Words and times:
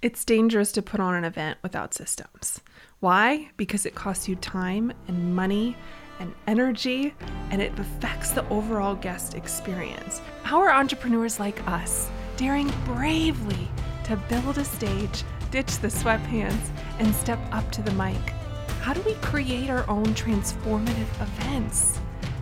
It's 0.00 0.24
dangerous 0.24 0.70
to 0.72 0.82
put 0.82 1.00
on 1.00 1.16
an 1.16 1.24
event 1.24 1.58
without 1.60 1.92
systems. 1.92 2.60
Why? 3.00 3.50
Because 3.56 3.84
it 3.84 3.96
costs 3.96 4.28
you 4.28 4.36
time 4.36 4.92
and 5.08 5.34
money 5.34 5.76
and 6.20 6.32
energy, 6.46 7.16
and 7.50 7.60
it 7.60 7.76
affects 7.76 8.30
the 8.30 8.48
overall 8.48 8.94
guest 8.94 9.34
experience. 9.34 10.20
How 10.44 10.60
are 10.60 10.70
entrepreneurs 10.70 11.40
like 11.40 11.66
us 11.66 12.08
daring 12.36 12.72
bravely 12.84 13.66
to 14.04 14.14
build 14.28 14.58
a 14.58 14.64
stage, 14.64 15.24
ditch 15.50 15.78
the 15.78 15.88
sweatpants, 15.88 16.70
and 17.00 17.12
step 17.12 17.40
up 17.50 17.68
to 17.72 17.82
the 17.82 17.90
mic? 17.94 18.30
How 18.80 18.92
do 18.92 19.02
we 19.02 19.14
create 19.14 19.68
our 19.68 19.84
own 19.90 20.06
transformative 20.14 21.10
events 21.20 21.98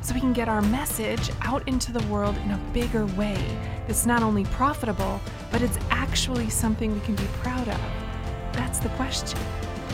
so 0.06 0.14
we 0.14 0.20
can 0.20 0.32
get 0.32 0.48
our 0.48 0.62
message 0.62 1.32
out 1.42 1.66
into 1.66 1.90
the 1.90 2.06
world 2.06 2.36
in 2.44 2.52
a 2.52 2.60
bigger 2.72 3.06
way 3.16 3.36
that's 3.88 4.06
not 4.06 4.22
only 4.22 4.44
profitable, 4.44 5.20
but 5.50 5.62
it's 5.62 5.78
actually 5.90 6.48
something 6.48 6.94
we 6.94 7.00
can 7.00 7.16
be 7.16 7.26
proud 7.42 7.66
of? 7.66 7.80
That's 8.52 8.78
the 8.78 8.88
question. 8.90 9.36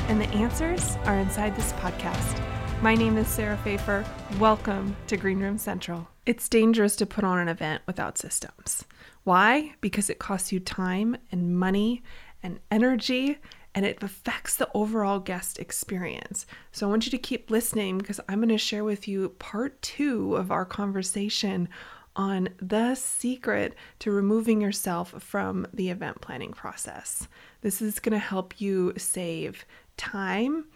And 0.08 0.20
the 0.20 0.28
answers 0.34 0.96
are 1.06 1.18
inside 1.18 1.56
this 1.56 1.72
podcast. 1.72 2.38
My 2.82 2.94
name 2.94 3.16
is 3.16 3.26
Sarah 3.26 3.58
Fejfar. 3.64 4.06
Welcome 4.38 4.94
to 5.06 5.16
Greenroom 5.16 5.56
Central. 5.56 6.06
It's 6.26 6.46
dangerous 6.46 6.94
to 6.96 7.06
put 7.06 7.24
on 7.24 7.38
an 7.38 7.48
event 7.48 7.80
without 7.86 8.18
systems. 8.18 8.84
Why? 9.24 9.72
Because 9.80 10.10
it 10.10 10.18
costs 10.18 10.52
you 10.52 10.60
time 10.60 11.16
and 11.30 11.58
money 11.58 12.02
and 12.42 12.60
energy 12.70 13.38
and 13.74 13.86
it 13.86 14.02
affects 14.02 14.56
the 14.56 14.68
overall 14.74 15.18
guest 15.18 15.58
experience. 15.58 16.46
So 16.72 16.86
I 16.86 16.90
want 16.90 17.06
you 17.06 17.10
to 17.10 17.18
keep 17.18 17.50
listening 17.50 17.98
because 17.98 18.20
I'm 18.28 18.38
going 18.38 18.48
to 18.50 18.58
share 18.58 18.84
with 18.84 19.08
you 19.08 19.30
part 19.30 19.80
two 19.80 20.36
of 20.36 20.50
our 20.50 20.64
conversation 20.64 21.68
on 22.14 22.50
the 22.60 22.94
secret 22.94 23.74
to 24.00 24.10
removing 24.10 24.60
yourself 24.60 25.10
from 25.22 25.66
the 25.72 25.88
event 25.88 26.20
planning 26.20 26.52
process. 26.52 27.26
This 27.62 27.80
is 27.80 27.98
going 27.98 28.12
to 28.12 28.18
help 28.18 28.60
you 28.60 28.92
save 28.98 29.64
time, 29.96 30.66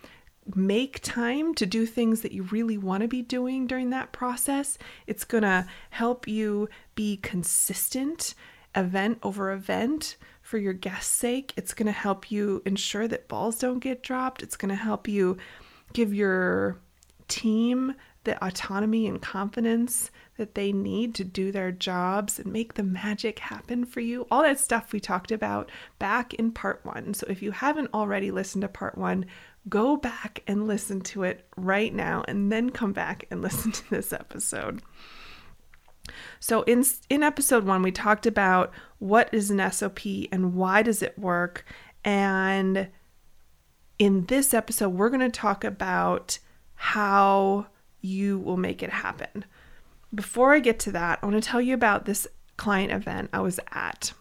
make 0.54 1.00
time 1.02 1.54
to 1.56 1.66
do 1.66 1.84
things 1.84 2.22
that 2.22 2.32
you 2.32 2.44
really 2.44 2.78
want 2.78 3.02
to 3.02 3.08
be 3.08 3.20
doing 3.20 3.66
during 3.66 3.90
that 3.90 4.12
process. 4.12 4.78
It's 5.06 5.24
going 5.24 5.42
to 5.42 5.66
help 5.90 6.26
you 6.26 6.70
be 6.94 7.18
consistent 7.18 8.34
event 8.74 9.18
over 9.22 9.52
event 9.52 10.16
for 10.46 10.58
your 10.58 10.72
guest's 10.72 11.12
sake. 11.12 11.52
It's 11.56 11.74
going 11.74 11.86
to 11.86 11.92
help 11.92 12.30
you 12.30 12.62
ensure 12.64 13.08
that 13.08 13.26
balls 13.26 13.58
don't 13.58 13.80
get 13.80 14.02
dropped. 14.02 14.42
It's 14.42 14.56
going 14.56 14.68
to 14.68 14.76
help 14.76 15.08
you 15.08 15.36
give 15.92 16.14
your 16.14 16.78
team 17.26 17.94
the 18.22 18.44
autonomy 18.44 19.08
and 19.08 19.20
confidence 19.20 20.10
that 20.36 20.54
they 20.54 20.72
need 20.72 21.14
to 21.16 21.24
do 21.24 21.50
their 21.50 21.72
jobs 21.72 22.38
and 22.38 22.52
make 22.52 22.74
the 22.74 22.82
magic 22.84 23.40
happen 23.40 23.84
for 23.84 24.00
you. 24.00 24.26
All 24.30 24.42
that 24.42 24.60
stuff 24.60 24.92
we 24.92 25.00
talked 25.00 25.32
about 25.32 25.70
back 25.98 26.32
in 26.34 26.52
part 26.52 26.80
one. 26.84 27.14
So 27.14 27.26
if 27.28 27.42
you 27.42 27.50
haven't 27.50 27.92
already 27.92 28.30
listened 28.30 28.62
to 28.62 28.68
part 28.68 28.96
one, 28.96 29.26
go 29.68 29.96
back 29.96 30.44
and 30.46 30.68
listen 30.68 31.00
to 31.00 31.24
it 31.24 31.46
right 31.56 31.92
now 31.92 32.24
and 32.28 32.52
then 32.52 32.70
come 32.70 32.92
back 32.92 33.26
and 33.32 33.42
listen 33.42 33.72
to 33.72 33.90
this 33.90 34.12
episode. 34.12 34.82
So 36.40 36.62
in 36.62 36.84
in 37.08 37.22
episode 37.22 37.64
1 37.64 37.82
we 37.82 37.92
talked 37.92 38.26
about 38.26 38.72
what 38.98 39.32
is 39.32 39.50
an 39.50 39.70
SOP 39.70 40.00
and 40.32 40.54
why 40.54 40.82
does 40.82 41.02
it 41.02 41.18
work 41.18 41.64
and 42.04 42.88
in 43.98 44.26
this 44.26 44.54
episode 44.54 44.90
we're 44.90 45.10
going 45.10 45.20
to 45.20 45.30
talk 45.30 45.64
about 45.64 46.38
how 46.74 47.66
you 48.00 48.38
will 48.38 48.56
make 48.56 48.82
it 48.82 48.90
happen. 48.90 49.44
Before 50.14 50.54
I 50.54 50.60
get 50.60 50.78
to 50.80 50.92
that, 50.92 51.18
I 51.20 51.26
want 51.26 51.42
to 51.42 51.48
tell 51.48 51.60
you 51.60 51.74
about 51.74 52.04
this 52.04 52.26
client 52.56 52.92
event 52.92 53.30
I 53.32 53.40
was 53.40 53.58
at 53.72 54.12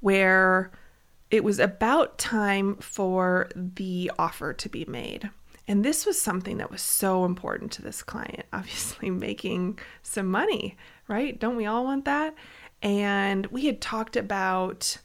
where 0.00 0.70
it 1.30 1.44
was 1.44 1.58
about 1.58 2.18
time 2.18 2.76
for 2.76 3.48
the 3.54 4.10
offer 4.18 4.52
to 4.54 4.68
be 4.68 4.84
made. 4.86 5.30
And 5.68 5.84
this 5.84 6.06
was 6.06 6.20
something 6.20 6.56
that 6.56 6.70
was 6.70 6.80
so 6.80 7.26
important 7.26 7.70
to 7.72 7.82
this 7.82 8.02
client, 8.02 8.44
obviously 8.52 9.10
making 9.10 9.78
some 10.02 10.26
money, 10.26 10.76
right? 11.06 11.38
Don't 11.38 11.56
we 11.56 11.66
all 11.66 11.84
want 11.84 12.06
that? 12.06 12.34
And 12.82 13.46
we 13.46 13.66
had 13.66 13.80
talked 13.80 14.16
about 14.16 14.98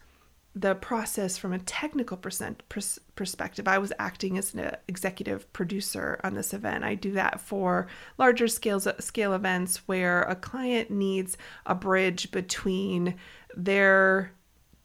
the 0.55 0.75
process 0.75 1.35
from 1.35 1.51
a 1.51 1.59
technical 1.59 2.15
pers- 2.15 2.99
perspective. 3.15 3.67
I 3.67 3.79
was 3.79 3.91
acting 3.97 4.37
as 4.37 4.53
an 4.53 4.75
executive 4.87 5.51
producer 5.51 6.19
on 6.23 6.35
this 6.35 6.53
event. 6.53 6.83
I 6.83 6.93
do 6.93 7.11
that 7.13 7.41
for 7.41 7.87
larger 8.19 8.47
scales 8.47 8.87
scale 8.99 9.33
events 9.33 9.77
where 9.87 10.21
a 10.21 10.35
client 10.35 10.91
needs 10.91 11.37
a 11.65 11.73
bridge 11.73 12.31
between 12.31 13.15
their 13.55 14.31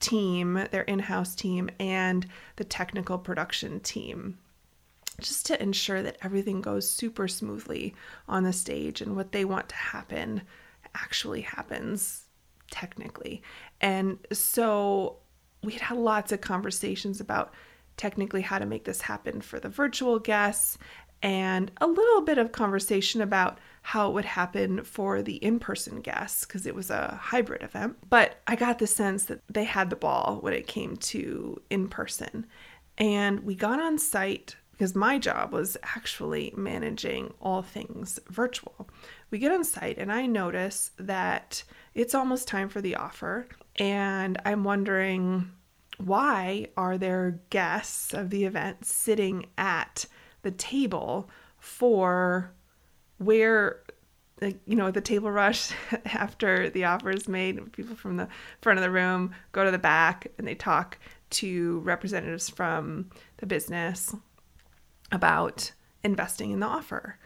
team, 0.01 0.67
their 0.71 0.83
in-house 0.83 1.35
team 1.35 1.69
and 1.79 2.27
the 2.57 2.65
technical 2.65 3.19
production 3.19 3.81
team 3.81 4.39
just 5.21 5.47
to 5.47 5.63
ensure 5.63 6.03
that 6.03 6.19
everything 6.23 6.61
goes 6.61 6.89
super 6.89 7.29
smoothly 7.29 7.95
on 8.29 8.45
the 8.45 8.53
stage 8.53 9.01
and 9.01 9.17
what 9.17 9.33
they 9.33 9.45
want 9.45 9.69
to 9.69 9.75
happen 9.75 10.43
actually 10.95 11.41
happens 11.41 12.25
technically. 12.71 13.43
And 13.81 14.19
so 14.33 15.17
we 15.63 15.73
had 15.73 15.83
had 15.83 15.99
lots 15.99 16.33
of 16.33 16.41
conversations 16.41 17.21
about 17.21 17.53
technically 17.97 18.43
how 18.43 18.59
to 18.59 18.67
make 18.67 18.85
this 18.85 19.01
happen 19.03 19.41
for 19.41 19.59
the 19.59 19.69
virtual 19.69 20.19
guests 20.19 20.79
and 21.21 21.73
a 21.81 21.87
little 21.87 22.21
bit 22.21 22.39
of 22.39 22.53
conversation 22.53 23.21
about 23.21 23.59
how 23.83 24.09
it 24.09 24.15
would 24.15 24.25
happen 24.25 24.85
for 24.85 25.21
the 25.21 25.37
in 25.37 25.59
person 25.59 26.01
guests 26.01 26.47
because 26.47 26.65
it 26.65 26.75
was 26.75 26.91
a 26.91 27.19
hybrid 27.21 27.63
event. 27.63 27.97
But 28.09 28.41
I 28.47 28.55
got 28.55 28.79
the 28.79 28.87
sense 28.87 29.25
that 29.25 29.41
they 29.49 29.65
had 29.65 29.91
the 29.91 29.97
ball 29.97 30.39
when 30.43 30.53
it 30.53 30.69
came 30.69 30.97
to 30.97 31.61
in 31.71 31.89
person. 31.89 32.47
And 32.99 33.41
we 33.41 33.57
got 33.57 33.81
on 33.81 33.99
site 33.99 34.55
because 34.79 34.95
my 34.95 35.19
job 35.19 35.53
was 35.53 35.77
actually 35.83 36.55
managing 36.57 37.35
all 37.43 37.63
things 37.63 38.21
virtual. 38.29 38.89
We 39.33 39.39
get 39.39 39.51
on 39.51 39.65
site 39.65 39.99
and 39.99 40.13
I 40.13 40.27
notice 40.27 40.93
that 40.99 41.65
it's 41.97 42.15
almost 42.15 42.47
time 42.47 42.69
for 42.69 42.81
the 42.81 42.95
offer 42.95 43.49
and 43.77 44.41
I'm 44.45 44.63
wondering 44.63 45.51
why 45.99 46.69
are 46.77 46.97
there 46.97 47.41
guests 47.51 48.15
of 48.15 48.31
the 48.31 48.45
event 48.45 48.85
sitting 48.85 49.47
at 49.59 50.07
the 50.43 50.53
table 50.53 51.29
for 51.59 52.53
where 53.19 53.81
you 54.41 54.77
know 54.77 54.93
the 54.93 55.01
table 55.01 55.33
rush 55.33 55.73
after 56.05 56.71
the 56.71 56.85
offer 56.85 57.11
is 57.11 57.27
made 57.27 57.73
people 57.73 57.97
from 57.97 58.17
the 58.17 58.29
front 58.63 58.79
of 58.79 58.85
the 58.85 58.91
room 58.93 59.35
go 59.51 59.65
to 59.65 59.73
the 59.73 59.79
back 59.79 60.29
and 60.39 60.47
they 60.47 60.55
talk 60.55 60.97
to 61.31 61.81
representatives 61.81 62.49
from 62.49 63.11
the 63.39 63.47
business 63.47 64.15
about 65.11 65.73
investing 66.05 66.51
in 66.51 66.61
the 66.61 66.67
offer. 66.67 67.19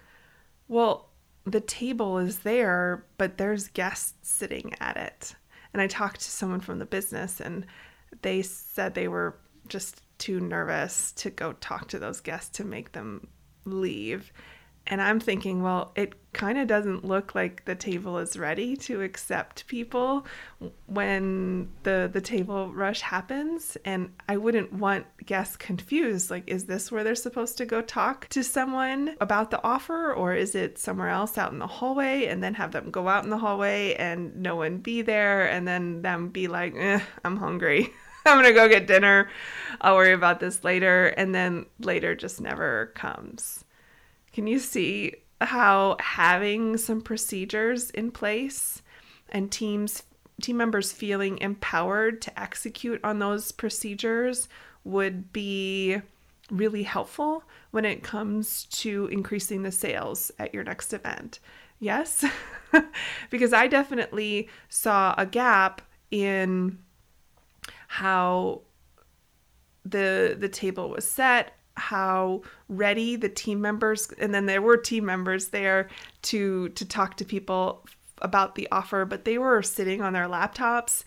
Well, 0.69 1.11
the 1.45 1.61
table 1.61 2.19
is 2.19 2.41
there, 2.41 3.05
but 3.19 3.39
there's 3.39 3.69
guests 3.69 4.15
sitting 4.23 4.75
at 4.81 4.97
it. 4.97 5.35
And 5.73 5.81
I 5.83 5.87
talked 5.87 6.21
to 6.21 6.31
someone 6.31 6.61
from 6.61 6.79
the 6.79 6.87
business, 6.87 7.41
and 7.41 7.67
they 8.23 8.43
said 8.43 8.95
they 8.95 9.09
were 9.09 9.39
just 9.69 10.03
too 10.19 10.39
nervous 10.39 11.13
to 11.13 11.31
go 11.31 11.53
talk 11.55 11.89
to 11.89 11.99
those 11.99 12.21
guests 12.21 12.57
to 12.59 12.65
make 12.65 12.93
them 12.93 13.27
leave. 13.65 14.33
And 14.87 15.01
I'm 15.01 15.21
thinking, 15.21 15.63
well, 15.63 15.93
it 15.95 16.15
kind 16.33 16.59
of 16.59 16.67
doesn't 16.67 17.05
look 17.05 17.35
like 17.35 17.65
the 17.67 17.75
table 17.75 18.19
is 18.19 18.39
ready 18.39 18.75
to 18.75 19.03
accept 19.03 19.67
people 19.67 20.27
when 20.87 21.69
the 21.83 22.09
the 22.11 22.23
table 22.23 22.73
rush 22.73 23.03
happens 23.03 23.77
and 23.85 24.11
I 24.29 24.39
wouldn't 24.39 24.73
want 24.73 25.05
guests 25.27 25.57
confused 25.59 26.31
like 26.31 26.45
is 26.47 26.65
this 26.65 26.91
where 26.91 27.05
they're 27.05 27.15
supposed 27.15 27.59
to 27.59 27.67
go 27.67 27.83
talk 27.83 28.29
to 28.31 28.43
someone 28.43 29.15
about 29.21 29.51
the 29.51 29.63
offer 29.63 30.15
or 30.15 30.35
is 30.35 30.55
it 30.55 30.79
somewhere 30.79 31.11
else 31.11 31.37
out 31.37 31.53
in 31.53 31.59
the 31.59 31.67
hallway 31.67 32.27
and 32.27 32.43
then 32.43 32.55
have 32.55 32.73
them 32.73 32.91
go 32.91 33.09
out 33.09 33.25
in 33.25 33.31
the 33.31 33.39
hallway 33.39 33.95
and 33.95 34.35
no 34.37 34.57
one 34.57 34.79
be 34.79 35.03
there 35.03 35.47
and 35.51 35.69
then 35.69 36.01
them 36.01 36.29
be 36.29 36.49
like, 36.49 36.75
eh, 36.77 37.01
I'm 37.25 37.37
hungry. 37.37 37.93
I'm 38.27 38.39
gonna 38.39 38.53
go 38.53 38.69
get 38.69 38.87
dinner. 38.87 39.29
I'll 39.81 39.97
worry 39.97 40.13
about 40.13 40.41
this 40.41 40.63
later. 40.65 41.07
And 41.09 41.35
then 41.35 41.67
later 41.81 42.15
just 42.15 42.41
never 42.41 42.93
comes. 42.95 43.65
Can 44.33 44.47
you 44.47 44.59
see 44.59 45.15
how 45.41 45.97
having 46.01 46.77
some 46.77 47.01
procedures 47.01 47.91
in 47.91 48.11
place 48.11 48.83
and 49.29 49.51
teams 49.51 50.05
team 50.41 50.57
members 50.57 50.93
feeling 50.93 51.39
empowered 51.39 52.21
to 52.23 52.41
execute 52.41 53.01
on 53.05 53.19
those 53.19 53.53
procedures 53.53 54.49
would 54.83 55.33
be 55.33 56.01
really 56.51 56.83
helpful 56.83 57.45
when 57.71 57.85
it 57.85 58.03
comes 58.03 58.65
to 58.65 59.07
increasing 59.07 59.63
the 59.63 59.71
sales 59.71 60.33
at 60.39 60.53
your 60.53 60.65
next 60.65 60.93
event. 60.93 61.39
Yes, 61.79 62.25
because 63.31 63.53
I 63.53 63.67
definitely 63.67 64.49
saw 64.69 65.15
a 65.17 65.27
gap 65.27 65.83
in 66.11 66.79
how 67.89 68.63
the 69.85 70.37
the 70.39 70.49
table 70.49 70.91
was 70.91 71.09
set 71.09 71.55
how 71.77 72.43
ready 72.69 73.17
the 73.17 73.29
team 73.29 73.61
members 73.61 74.13
and 74.19 74.35
then 74.35 74.47
there 74.47 74.63
were 74.63 74.77
team 74.77 75.05
members 75.05 75.49
there 75.49 75.89
to 76.21 76.69
to 76.71 76.85
talk 76.85 77.17
to 77.17 77.25
people 77.25 77.85
about 78.19 78.55
the 78.55 78.69
offer 78.71 79.05
but 79.05 79.25
they 79.25 79.39
were 79.39 79.63
sitting 79.63 80.03
on 80.03 80.13
their 80.13 80.29
laptops 80.29 81.03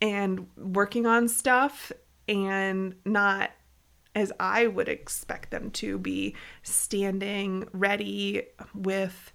and 0.00 0.46
working 0.56 1.06
on 1.06 1.28
stuff 1.28 1.90
and 2.28 2.94
not 3.04 3.50
as 4.14 4.32
I 4.40 4.66
would 4.66 4.88
expect 4.88 5.50
them 5.50 5.70
to 5.72 5.98
be 5.98 6.34
standing 6.62 7.68
ready 7.72 8.42
with 8.74 9.32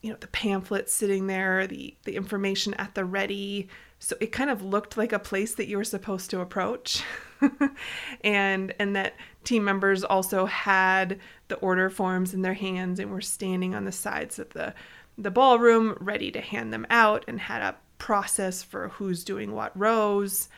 you 0.00 0.10
know 0.10 0.16
the 0.20 0.28
pamphlet 0.28 0.88
sitting 0.90 1.26
there 1.26 1.66
the 1.66 1.96
the 2.04 2.16
information 2.16 2.74
at 2.74 2.94
the 2.94 3.04
ready. 3.04 3.68
So 3.98 4.16
it 4.20 4.32
kind 4.32 4.50
of 4.50 4.62
looked 4.62 4.96
like 4.96 5.12
a 5.12 5.18
place 5.18 5.54
that 5.54 5.68
you 5.68 5.76
were 5.76 5.84
supposed 5.84 6.30
to 6.30 6.40
approach 6.40 7.02
and 8.24 8.74
and 8.78 8.96
that 8.96 9.14
team 9.44 9.64
members 9.64 10.04
also 10.04 10.46
had 10.46 11.18
the 11.48 11.56
order 11.56 11.90
forms 11.90 12.34
in 12.34 12.42
their 12.42 12.54
hands 12.54 12.98
and 12.98 13.10
were 13.10 13.20
standing 13.20 13.74
on 13.74 13.84
the 13.84 13.92
sides 13.92 14.38
of 14.38 14.50
the 14.50 14.74
the 15.18 15.30
ballroom 15.30 15.96
ready 16.00 16.30
to 16.30 16.40
hand 16.40 16.72
them 16.72 16.86
out 16.90 17.24
and 17.28 17.40
had 17.40 17.62
a 17.62 17.76
process 17.98 18.62
for 18.62 18.88
who's 18.88 19.24
doing 19.24 19.52
what 19.52 19.78
rows. 19.78 20.48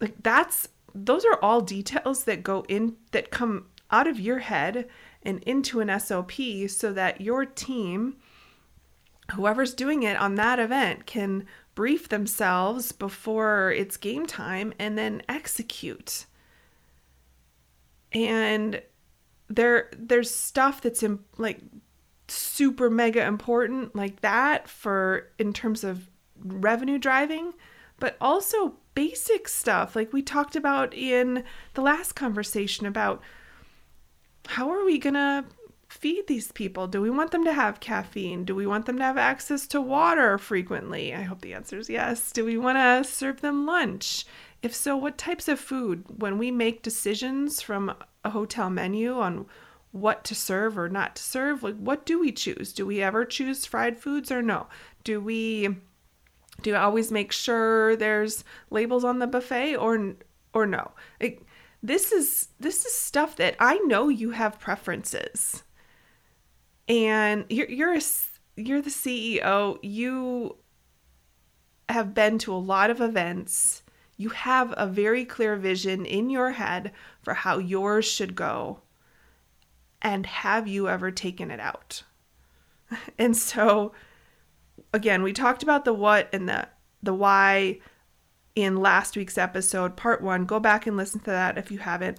Like 0.00 0.14
that's 0.22 0.68
those 0.94 1.24
are 1.24 1.38
all 1.42 1.60
details 1.60 2.24
that 2.24 2.42
go 2.42 2.64
in 2.68 2.96
that 3.12 3.30
come 3.30 3.66
out 3.90 4.06
of 4.06 4.20
your 4.20 4.38
head 4.38 4.88
and 5.22 5.42
into 5.44 5.80
an 5.80 6.00
SOP 6.00 6.32
so 6.68 6.92
that 6.92 7.20
your 7.20 7.44
team 7.44 8.16
whoever's 9.32 9.74
doing 9.74 10.02
it 10.02 10.16
on 10.16 10.34
that 10.34 10.58
event 10.58 11.06
can 11.06 11.46
brief 11.74 12.08
themselves 12.08 12.92
before 12.92 13.72
it's 13.72 13.96
game 13.96 14.26
time 14.26 14.72
and 14.78 14.96
then 14.98 15.22
execute. 15.28 16.26
And 18.12 18.82
there 19.48 19.90
there's 19.96 20.30
stuff 20.30 20.80
that's 20.80 21.02
in 21.02 21.20
like 21.38 21.60
super 22.28 22.88
mega 22.90 23.24
important 23.26 23.94
like 23.94 24.20
that 24.20 24.68
for 24.68 25.30
in 25.38 25.52
terms 25.52 25.84
of 25.84 26.10
revenue 26.38 26.98
driving, 26.98 27.52
but 27.98 28.16
also 28.20 28.74
basic 28.94 29.48
stuff 29.48 29.96
like 29.96 30.12
we 30.12 30.20
talked 30.20 30.56
about 30.56 30.92
in 30.92 31.44
the 31.74 31.80
last 31.80 32.12
conversation 32.12 32.86
about 32.86 33.22
how 34.48 34.70
are 34.70 34.84
we 34.84 34.98
going 34.98 35.14
to 35.14 35.44
feed 35.92 36.26
these 36.26 36.50
people? 36.52 36.86
Do 36.86 37.02
we 37.02 37.10
want 37.10 37.30
them 37.30 37.44
to 37.44 37.52
have 37.52 37.80
caffeine? 37.80 38.44
Do 38.44 38.54
we 38.54 38.66
want 38.66 38.86
them 38.86 38.96
to 38.98 39.04
have 39.04 39.18
access 39.18 39.66
to 39.68 39.80
water 39.80 40.38
frequently? 40.38 41.14
I 41.14 41.22
hope 41.22 41.42
the 41.42 41.54
answer 41.54 41.78
is 41.78 41.90
yes. 41.90 42.32
Do 42.32 42.44
we 42.44 42.56
want 42.56 42.78
to 42.78 43.08
serve 43.08 43.40
them 43.40 43.66
lunch? 43.66 44.24
If 44.62 44.74
so, 44.74 44.96
what 44.96 45.18
types 45.18 45.48
of 45.48 45.60
food? 45.60 46.04
When 46.08 46.38
we 46.38 46.50
make 46.50 46.82
decisions 46.82 47.60
from 47.60 47.94
a 48.24 48.30
hotel 48.30 48.70
menu 48.70 49.18
on 49.18 49.46
what 49.90 50.24
to 50.24 50.34
serve 50.34 50.78
or 50.78 50.88
not 50.88 51.16
to 51.16 51.22
serve, 51.22 51.62
like 51.62 51.76
what 51.76 52.06
do 52.06 52.18
we 52.18 52.32
choose? 52.32 52.72
Do 52.72 52.86
we 52.86 53.02
ever 53.02 53.24
choose 53.24 53.66
fried 53.66 53.98
foods 53.98 54.32
or 54.32 54.40
no? 54.40 54.68
Do 55.04 55.20
we 55.20 55.76
do 56.62 56.70
you 56.70 56.76
always 56.76 57.10
make 57.10 57.32
sure 57.32 57.96
there's 57.96 58.44
labels 58.70 59.04
on 59.04 59.18
the 59.18 59.26
buffet 59.26 59.76
or 59.76 60.14
or 60.54 60.66
no? 60.66 60.92
It, 61.20 61.42
this 61.82 62.12
is 62.12 62.48
this 62.58 62.86
is 62.86 62.94
stuff 62.94 63.36
that 63.36 63.56
I 63.60 63.78
know 63.78 64.08
you 64.08 64.30
have 64.30 64.58
preferences 64.58 65.64
and 66.88 67.44
you're 67.48 67.68
you're 67.68 67.94
a, 67.94 68.00
you're 68.56 68.82
the 68.82 68.90
CEO. 68.90 69.78
You 69.82 70.56
have 71.88 72.14
been 72.14 72.38
to 72.38 72.52
a 72.52 72.56
lot 72.56 72.90
of 72.90 73.00
events. 73.00 73.82
You 74.16 74.30
have 74.30 74.72
a 74.76 74.86
very 74.86 75.24
clear 75.24 75.56
vision 75.56 76.04
in 76.04 76.30
your 76.30 76.52
head 76.52 76.92
for 77.22 77.34
how 77.34 77.58
yours 77.58 78.04
should 78.04 78.34
go. 78.34 78.80
And 80.00 80.26
have 80.26 80.68
you 80.68 80.88
ever 80.88 81.10
taken 81.10 81.50
it 81.50 81.60
out? 81.60 82.02
And 83.18 83.34
so 83.34 83.92
again, 84.92 85.22
we 85.22 85.32
talked 85.32 85.62
about 85.62 85.84
the 85.86 85.94
what 85.94 86.28
and 86.32 86.48
the 86.48 86.68
the 87.02 87.14
why 87.14 87.80
in 88.54 88.76
last 88.76 89.16
week's 89.16 89.38
episode, 89.38 89.96
part 89.96 90.22
1. 90.22 90.44
Go 90.44 90.60
back 90.60 90.86
and 90.86 90.96
listen 90.96 91.20
to 91.20 91.30
that 91.30 91.56
if 91.56 91.70
you 91.70 91.78
haven't. 91.78 92.18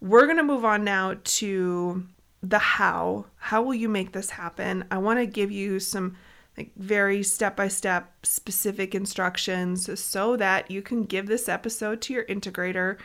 We're 0.00 0.26
going 0.26 0.36
to 0.36 0.42
move 0.42 0.64
on 0.64 0.84
now 0.84 1.14
to 1.22 2.06
the 2.48 2.58
how. 2.58 3.26
How 3.36 3.62
will 3.62 3.74
you 3.74 3.88
make 3.88 4.12
this 4.12 4.30
happen? 4.30 4.84
I 4.90 4.98
want 4.98 5.18
to 5.18 5.26
give 5.26 5.50
you 5.50 5.80
some 5.80 6.16
like 6.56 6.72
very 6.76 7.22
step-by-step 7.22 8.26
specific 8.26 8.94
instructions 8.94 10.00
so 10.00 10.36
that 10.36 10.70
you 10.70 10.80
can 10.80 11.04
give 11.04 11.26
this 11.26 11.48
episode 11.48 12.00
to 12.02 12.14
your 12.14 12.24
integrator 12.24 12.98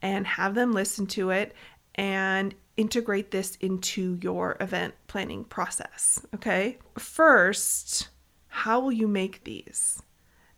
and 0.00 0.26
have 0.26 0.54
them 0.54 0.72
listen 0.72 1.06
to 1.08 1.30
it 1.30 1.54
and 1.96 2.54
integrate 2.76 3.30
this 3.30 3.56
into 3.56 4.18
your 4.22 4.56
event 4.58 4.94
planning 5.06 5.44
process, 5.44 6.24
okay? 6.34 6.78
First, 6.98 8.08
how 8.48 8.80
will 8.80 8.92
you 8.92 9.06
make 9.06 9.44
these? 9.44 10.02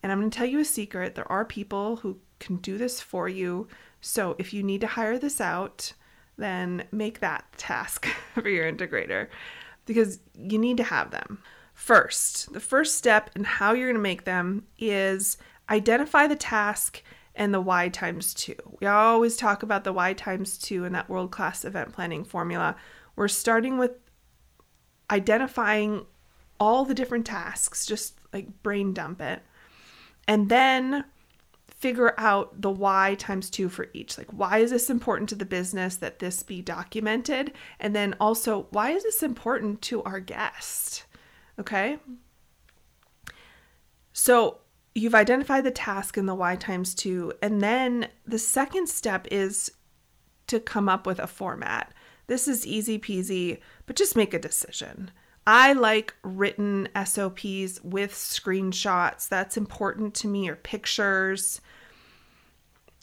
And 0.02 0.12
I'm 0.12 0.20
going 0.20 0.30
to 0.30 0.38
tell 0.38 0.46
you 0.46 0.60
a 0.60 0.64
secret. 0.64 1.14
There 1.14 1.30
are 1.30 1.44
people 1.44 1.96
who 1.96 2.18
can 2.38 2.56
do 2.56 2.78
this 2.78 3.00
for 3.00 3.28
you. 3.28 3.66
So 4.00 4.36
if 4.38 4.54
you 4.54 4.62
need 4.62 4.82
to 4.82 4.86
hire 4.86 5.18
this 5.18 5.40
out, 5.40 5.92
then 6.36 6.84
make 6.92 7.20
that 7.20 7.44
task 7.56 8.06
for 8.34 8.48
your 8.48 8.70
integrator 8.70 9.28
because 9.86 10.18
you 10.38 10.58
need 10.58 10.76
to 10.76 10.84
have 10.84 11.10
them. 11.10 11.38
First, 11.72 12.52
the 12.52 12.60
first 12.60 12.96
step 12.96 13.30
in 13.36 13.44
how 13.44 13.72
you're 13.72 13.88
going 13.88 13.96
to 13.96 14.02
make 14.02 14.24
them 14.24 14.66
is 14.78 15.36
identify 15.68 16.26
the 16.26 16.36
task 16.36 17.02
and 17.34 17.52
the 17.52 17.60
why 17.60 17.88
times 17.88 18.32
two. 18.32 18.56
We 18.80 18.86
always 18.86 19.36
talk 19.36 19.62
about 19.62 19.84
the 19.84 19.92
why 19.92 20.14
times 20.14 20.56
two 20.56 20.84
in 20.84 20.92
that 20.92 21.08
world 21.08 21.30
class 21.30 21.64
event 21.64 21.92
planning 21.92 22.24
formula. 22.24 22.76
We're 23.14 23.28
starting 23.28 23.78
with 23.78 23.92
identifying 25.10 26.06
all 26.58 26.84
the 26.84 26.94
different 26.94 27.26
tasks, 27.26 27.86
just 27.86 28.18
like 28.32 28.62
brain 28.62 28.94
dump 28.94 29.20
it. 29.20 29.42
And 30.26 30.48
then 30.48 31.04
figure 31.76 32.14
out 32.18 32.60
the 32.60 32.70
why 32.70 33.16
times 33.18 33.50
two 33.50 33.68
for 33.68 33.88
each. 33.92 34.16
Like, 34.16 34.32
why 34.32 34.58
is 34.58 34.70
this 34.70 34.88
important 34.88 35.28
to 35.28 35.34
the 35.34 35.44
business 35.44 35.96
that 35.96 36.18
this 36.18 36.42
be 36.42 36.62
documented? 36.62 37.52
And 37.78 37.94
then 37.94 38.14
also, 38.18 38.66
why 38.70 38.90
is 38.90 39.02
this 39.02 39.22
important 39.22 39.82
to 39.82 40.02
our 40.04 40.20
guest? 40.20 41.04
Okay. 41.58 41.98
So, 44.12 44.58
you've 44.94 45.14
identified 45.14 45.64
the 45.64 45.70
task 45.70 46.16
in 46.16 46.24
the 46.24 46.34
why 46.34 46.56
times 46.56 46.94
two. 46.94 47.34
And 47.42 47.60
then 47.60 48.08
the 48.26 48.38
second 48.38 48.88
step 48.88 49.28
is 49.30 49.70
to 50.46 50.58
come 50.58 50.88
up 50.88 51.06
with 51.06 51.18
a 51.18 51.26
format. 51.26 51.92
This 52.26 52.48
is 52.48 52.66
easy 52.66 52.98
peasy, 52.98 53.60
but 53.84 53.96
just 53.96 54.16
make 54.16 54.32
a 54.32 54.38
decision. 54.38 55.10
I 55.46 55.74
like 55.74 56.14
written 56.24 56.88
SOPs 56.94 57.80
with 57.84 58.12
screenshots. 58.12 59.28
That's 59.28 59.56
important 59.56 60.14
to 60.14 60.28
me, 60.28 60.48
or 60.48 60.56
pictures. 60.56 61.60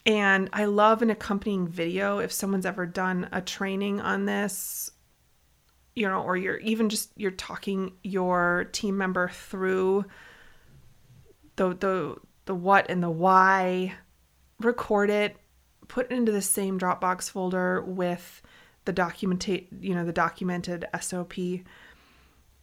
And 0.06 0.50
I 0.52 0.66
love 0.66 1.02
an 1.02 1.10
accompanying 1.10 1.68
video 1.68 2.20
if 2.20 2.32
someone's 2.32 2.66
ever 2.66 2.86
done 2.86 3.30
a 3.32 3.42
training 3.42 4.02
on 4.02 4.26
this, 4.26 4.92
you 5.96 6.08
know, 6.08 6.22
or 6.22 6.36
you're 6.36 6.58
even 6.58 6.90
just 6.90 7.12
you're 7.16 7.32
talking 7.32 7.94
your 8.04 8.70
team 8.74 8.98
member 8.98 9.30
through 9.30 10.06
the 11.56 11.70
the 11.76 12.16
the 12.46 12.56
what 12.56 12.90
and 12.90 13.02
the 13.02 13.10
why, 13.10 13.94
record 14.60 15.10
it, 15.10 15.38
put 15.88 16.12
it 16.12 16.16
into 16.16 16.32
the 16.32 16.42
same 16.42 16.78
Dropbox 16.78 17.30
folder 17.30 17.82
with 17.82 18.42
the 18.86 18.92
documentate, 18.92 19.68
you 19.80 19.96
know, 19.96 20.04
the 20.04 20.12
documented 20.12 20.86
SOP 21.00 21.36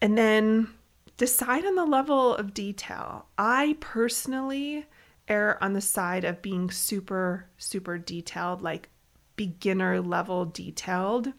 and 0.02 0.16
then 0.16 0.68
decide 1.16 1.64
on 1.64 1.74
the 1.74 1.84
level 1.84 2.34
of 2.34 2.54
detail. 2.54 3.26
I 3.36 3.76
personally 3.80 4.86
err 5.30 5.62
on 5.62 5.72
the 5.72 5.80
side 5.80 6.24
of 6.24 6.42
being 6.42 6.70
super, 6.70 7.46
super 7.56 7.96
detailed, 7.96 8.60
like 8.60 8.90
beginner 9.36 10.00
level 10.00 10.44
detailed. 10.44 11.32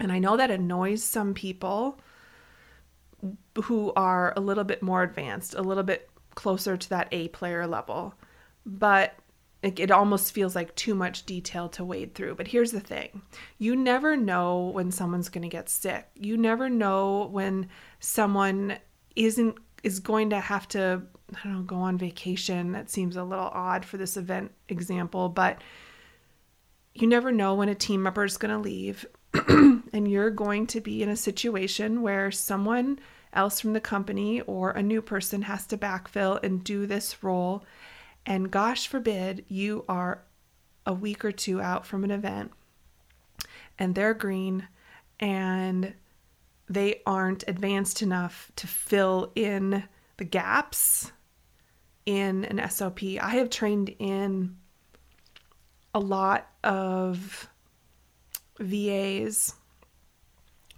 And 0.00 0.10
I 0.10 0.18
know 0.18 0.36
that 0.36 0.50
annoys 0.50 1.04
some 1.04 1.34
people 1.34 2.00
who 3.64 3.92
are 3.94 4.32
a 4.34 4.40
little 4.40 4.64
bit 4.64 4.82
more 4.82 5.02
advanced, 5.02 5.54
a 5.54 5.62
little 5.62 5.84
bit 5.84 6.10
closer 6.34 6.76
to 6.76 6.88
that 6.88 7.08
A 7.12 7.28
player 7.28 7.66
level. 7.66 8.14
But 8.64 9.14
it, 9.62 9.78
it 9.78 9.90
almost 9.90 10.32
feels 10.32 10.56
like 10.56 10.74
too 10.74 10.94
much 10.94 11.24
detail 11.24 11.68
to 11.70 11.84
wade 11.84 12.14
through. 12.14 12.34
But 12.34 12.48
here's 12.48 12.72
the 12.72 12.80
thing 12.80 13.22
you 13.58 13.76
never 13.76 14.16
know 14.16 14.70
when 14.74 14.90
someone's 14.90 15.28
going 15.28 15.42
to 15.42 15.48
get 15.48 15.68
sick. 15.68 16.08
You 16.16 16.36
never 16.36 16.68
know 16.68 17.28
when 17.30 17.68
someone 18.00 18.78
isn't 19.14 19.56
is 19.82 20.00
going 20.00 20.30
to 20.30 20.40
have 20.40 20.68
to 20.68 21.02
I 21.34 21.38
don't 21.44 21.52
know 21.54 21.62
go 21.62 21.76
on 21.76 21.98
vacation. 21.98 22.72
That 22.72 22.90
seems 22.90 23.16
a 23.16 23.24
little 23.24 23.50
odd 23.52 23.84
for 23.84 23.96
this 23.96 24.16
event 24.16 24.52
example, 24.68 25.28
but 25.28 25.62
you 26.94 27.06
never 27.06 27.32
know 27.32 27.54
when 27.54 27.68
a 27.68 27.74
team 27.74 28.02
member 28.02 28.24
is 28.24 28.36
going 28.36 28.52
to 28.52 28.58
leave 28.58 29.06
and 29.48 30.10
you're 30.10 30.30
going 30.30 30.66
to 30.68 30.80
be 30.80 31.02
in 31.02 31.08
a 31.08 31.16
situation 31.16 32.02
where 32.02 32.30
someone 32.30 32.98
else 33.32 33.60
from 33.60 33.72
the 33.72 33.80
company 33.80 34.42
or 34.42 34.70
a 34.72 34.82
new 34.82 35.00
person 35.00 35.42
has 35.42 35.66
to 35.66 35.78
backfill 35.78 36.42
and 36.42 36.64
do 36.64 36.86
this 36.86 37.22
role 37.22 37.64
and 38.26 38.50
gosh 38.50 38.86
forbid 38.86 39.42
you 39.48 39.84
are 39.88 40.22
a 40.84 40.92
week 40.92 41.24
or 41.24 41.32
two 41.32 41.60
out 41.60 41.86
from 41.86 42.04
an 42.04 42.10
event 42.10 42.52
and 43.78 43.94
they're 43.94 44.12
green 44.12 44.68
and 45.18 45.94
they 46.72 47.02
aren't 47.06 47.44
advanced 47.46 48.02
enough 48.02 48.50
to 48.56 48.66
fill 48.66 49.32
in 49.34 49.84
the 50.16 50.24
gaps 50.24 51.12
in 52.06 52.44
an 52.46 52.68
SOP. 52.70 53.02
I 53.20 53.30
have 53.36 53.50
trained 53.50 53.94
in 53.98 54.56
a 55.94 56.00
lot 56.00 56.48
of 56.64 57.48
VAs 58.58 59.54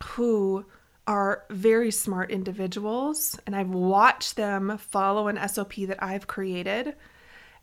who 0.02 0.64
are 1.06 1.44
very 1.50 1.90
smart 1.90 2.30
individuals, 2.30 3.38
and 3.46 3.54
I've 3.54 3.70
watched 3.70 4.36
them 4.36 4.76
follow 4.78 5.28
an 5.28 5.48
SOP 5.48 5.74
that 5.86 6.02
I've 6.02 6.26
created. 6.26 6.96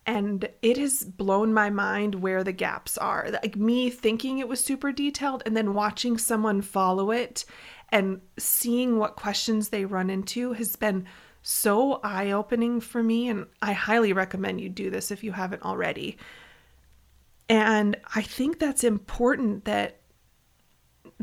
And 0.05 0.49
it 0.63 0.77
has 0.77 1.03
blown 1.03 1.53
my 1.53 1.69
mind 1.69 2.15
where 2.15 2.43
the 2.43 2.51
gaps 2.51 2.97
are. 2.97 3.29
Like 3.31 3.55
me 3.55 3.91
thinking 3.91 4.39
it 4.39 4.47
was 4.47 4.63
super 4.63 4.91
detailed 4.91 5.43
and 5.45 5.55
then 5.55 5.75
watching 5.75 6.17
someone 6.17 6.63
follow 6.63 7.11
it 7.11 7.45
and 7.91 8.21
seeing 8.37 8.97
what 8.97 9.15
questions 9.15 9.69
they 9.69 9.85
run 9.85 10.09
into 10.09 10.53
has 10.53 10.75
been 10.75 11.05
so 11.41 11.99
eye 12.03 12.31
opening 12.31 12.79
for 12.79 13.01
me. 13.03 13.27
And 13.27 13.45
I 13.61 13.73
highly 13.73 14.13
recommend 14.13 14.61
you 14.61 14.69
do 14.69 14.89
this 14.89 15.11
if 15.11 15.23
you 15.23 15.31
haven't 15.31 15.63
already. 15.63 16.17
And 17.49 17.97
I 18.15 18.21
think 18.21 18.59
that's 18.59 18.83
important 18.83 19.65
that 19.65 19.97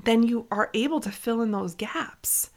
then 0.05 0.23
you 0.23 0.47
are 0.51 0.71
able 0.75 1.01
to 1.01 1.11
fill 1.11 1.41
in 1.41 1.53
those 1.53 1.75
gaps 1.75 2.51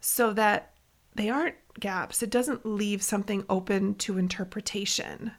so 0.00 0.32
that 0.32 0.72
they 1.14 1.28
aren't 1.28 1.56
gaps. 1.78 2.22
It 2.22 2.30
doesn't 2.30 2.64
leave 2.64 3.02
something 3.02 3.44
open 3.48 3.94
to 3.96 4.18
interpretation. 4.18 5.32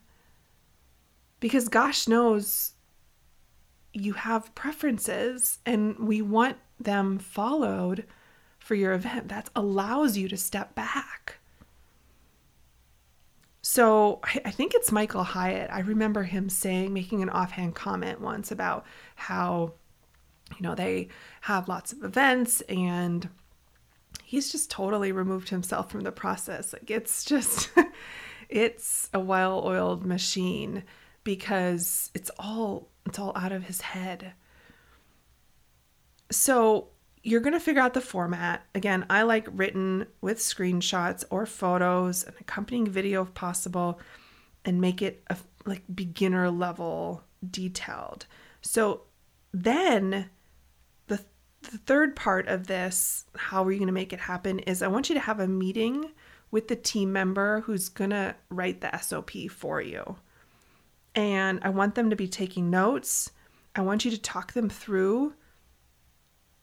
Because 1.39 1.69
gosh 1.69 2.07
knows 2.07 2.73
you 3.93 4.13
have 4.13 4.53
preferences 4.55 5.59
and 5.65 5.97
we 5.97 6.21
want 6.21 6.57
them 6.79 7.17
followed 7.17 8.05
for 8.59 8.75
your 8.75 8.93
event. 8.93 9.29
That 9.29 9.49
allows 9.55 10.17
you 10.17 10.27
to 10.29 10.37
step 10.37 10.75
back. 10.75 11.37
So 13.61 14.19
I 14.23 14.51
think 14.51 14.73
it's 14.73 14.91
Michael 14.91 15.23
Hyatt. 15.23 15.69
I 15.71 15.81
remember 15.81 16.23
him 16.23 16.49
saying, 16.49 16.93
making 16.93 17.21
an 17.21 17.29
offhand 17.29 17.75
comment 17.75 18.21
once 18.21 18.51
about 18.51 18.85
how 19.15 19.73
you 20.57 20.63
know, 20.63 20.75
they 20.75 21.09
have 21.41 21.67
lots 21.67 21.91
of 21.91 22.03
events 22.03 22.61
and 22.61 23.29
he's 24.23 24.51
just 24.51 24.71
totally 24.71 25.11
removed 25.11 25.49
himself 25.49 25.91
from 25.91 26.01
the 26.01 26.11
process. 26.11 26.73
Like 26.73 26.89
it's 26.89 27.23
just 27.23 27.69
it's 28.49 29.09
a 29.13 29.19
well-oiled 29.19 30.05
machine 30.05 30.83
because 31.23 32.09
it's 32.13 32.31
all 32.39 32.89
it's 33.05 33.19
all 33.19 33.33
out 33.35 33.51
of 33.51 33.63
his 33.63 33.81
head. 33.81 34.33
So, 36.31 36.89
you're 37.23 37.41
going 37.41 37.53
to 37.53 37.59
figure 37.59 37.81
out 37.81 37.93
the 37.93 38.01
format. 38.01 38.65
Again, 38.73 39.05
I 39.09 39.23
like 39.23 39.47
written 39.51 40.07
with 40.21 40.39
screenshots 40.39 41.23
or 41.29 41.45
photos, 41.45 42.23
an 42.23 42.33
accompanying 42.39 42.87
video 42.87 43.23
if 43.23 43.33
possible, 43.33 43.99
and 44.65 44.79
make 44.79 45.01
it 45.01 45.23
a, 45.29 45.37
like 45.65 45.83
beginner 45.93 46.49
level 46.49 47.23
detailed. 47.49 48.25
So 48.61 49.01
then 49.53 50.29
the 51.07 51.23
the 51.71 51.77
third 51.77 52.15
part 52.15 52.47
of 52.47 52.67
this, 52.67 53.25
how 53.35 53.63
are 53.65 53.71
you 53.71 53.79
going 53.79 53.87
to 53.87 53.93
make 53.93 54.13
it 54.13 54.19
happen, 54.19 54.59
is 54.59 54.81
I 54.81 54.87
want 54.87 55.09
you 55.09 55.15
to 55.15 55.21
have 55.21 55.39
a 55.39 55.47
meeting 55.47 56.11
with 56.51 56.67
the 56.67 56.75
team 56.75 57.11
member 57.11 57.61
who's 57.61 57.89
going 57.89 58.09
to 58.09 58.35
write 58.49 58.81
the 58.81 58.97
SOP 58.97 59.31
for 59.51 59.81
you. 59.81 60.17
And 61.15 61.59
I 61.63 61.69
want 61.69 61.95
them 61.95 62.09
to 62.09 62.15
be 62.15 62.27
taking 62.27 62.69
notes. 62.69 63.31
I 63.75 63.81
want 63.81 64.05
you 64.05 64.11
to 64.11 64.21
talk 64.21 64.53
them 64.53 64.69
through 64.69 65.33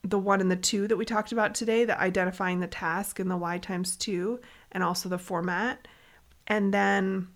the 0.03 0.19
one 0.19 0.41
and 0.41 0.50
the 0.50 0.57
two 0.57 0.87
that 0.88 0.97
we 0.97 1.05
talked 1.05 1.33
about 1.33 1.55
today 1.55 1.85
the 1.85 2.00
identifying 2.00 2.61
the 2.61 2.67
task 2.67 3.19
and 3.19 3.31
the 3.31 3.37
why 3.37 3.59
times 3.59 3.97
two, 3.97 4.41
and 4.73 4.83
also 4.83 5.09
the 5.09 5.19
format. 5.19 5.88
And 6.47 6.73
then 6.73 7.29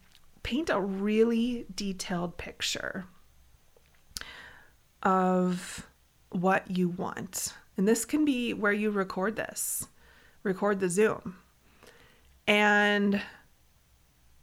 paint 0.43 0.71
a 0.71 0.81
really 0.81 1.67
detailed 1.75 2.39
picture 2.39 3.07
of 5.03 5.87
what 6.31 6.71
you 6.71 6.89
want. 6.89 7.55
And 7.77 7.89
this 7.89 8.05
can 8.05 8.25
be 8.25 8.53
where 8.53 8.73
you 8.73 8.91
record 8.91 9.37
this, 9.37 9.87
record 10.43 10.81
the 10.81 10.89
Zoom. 10.89 11.37
And 12.47 13.21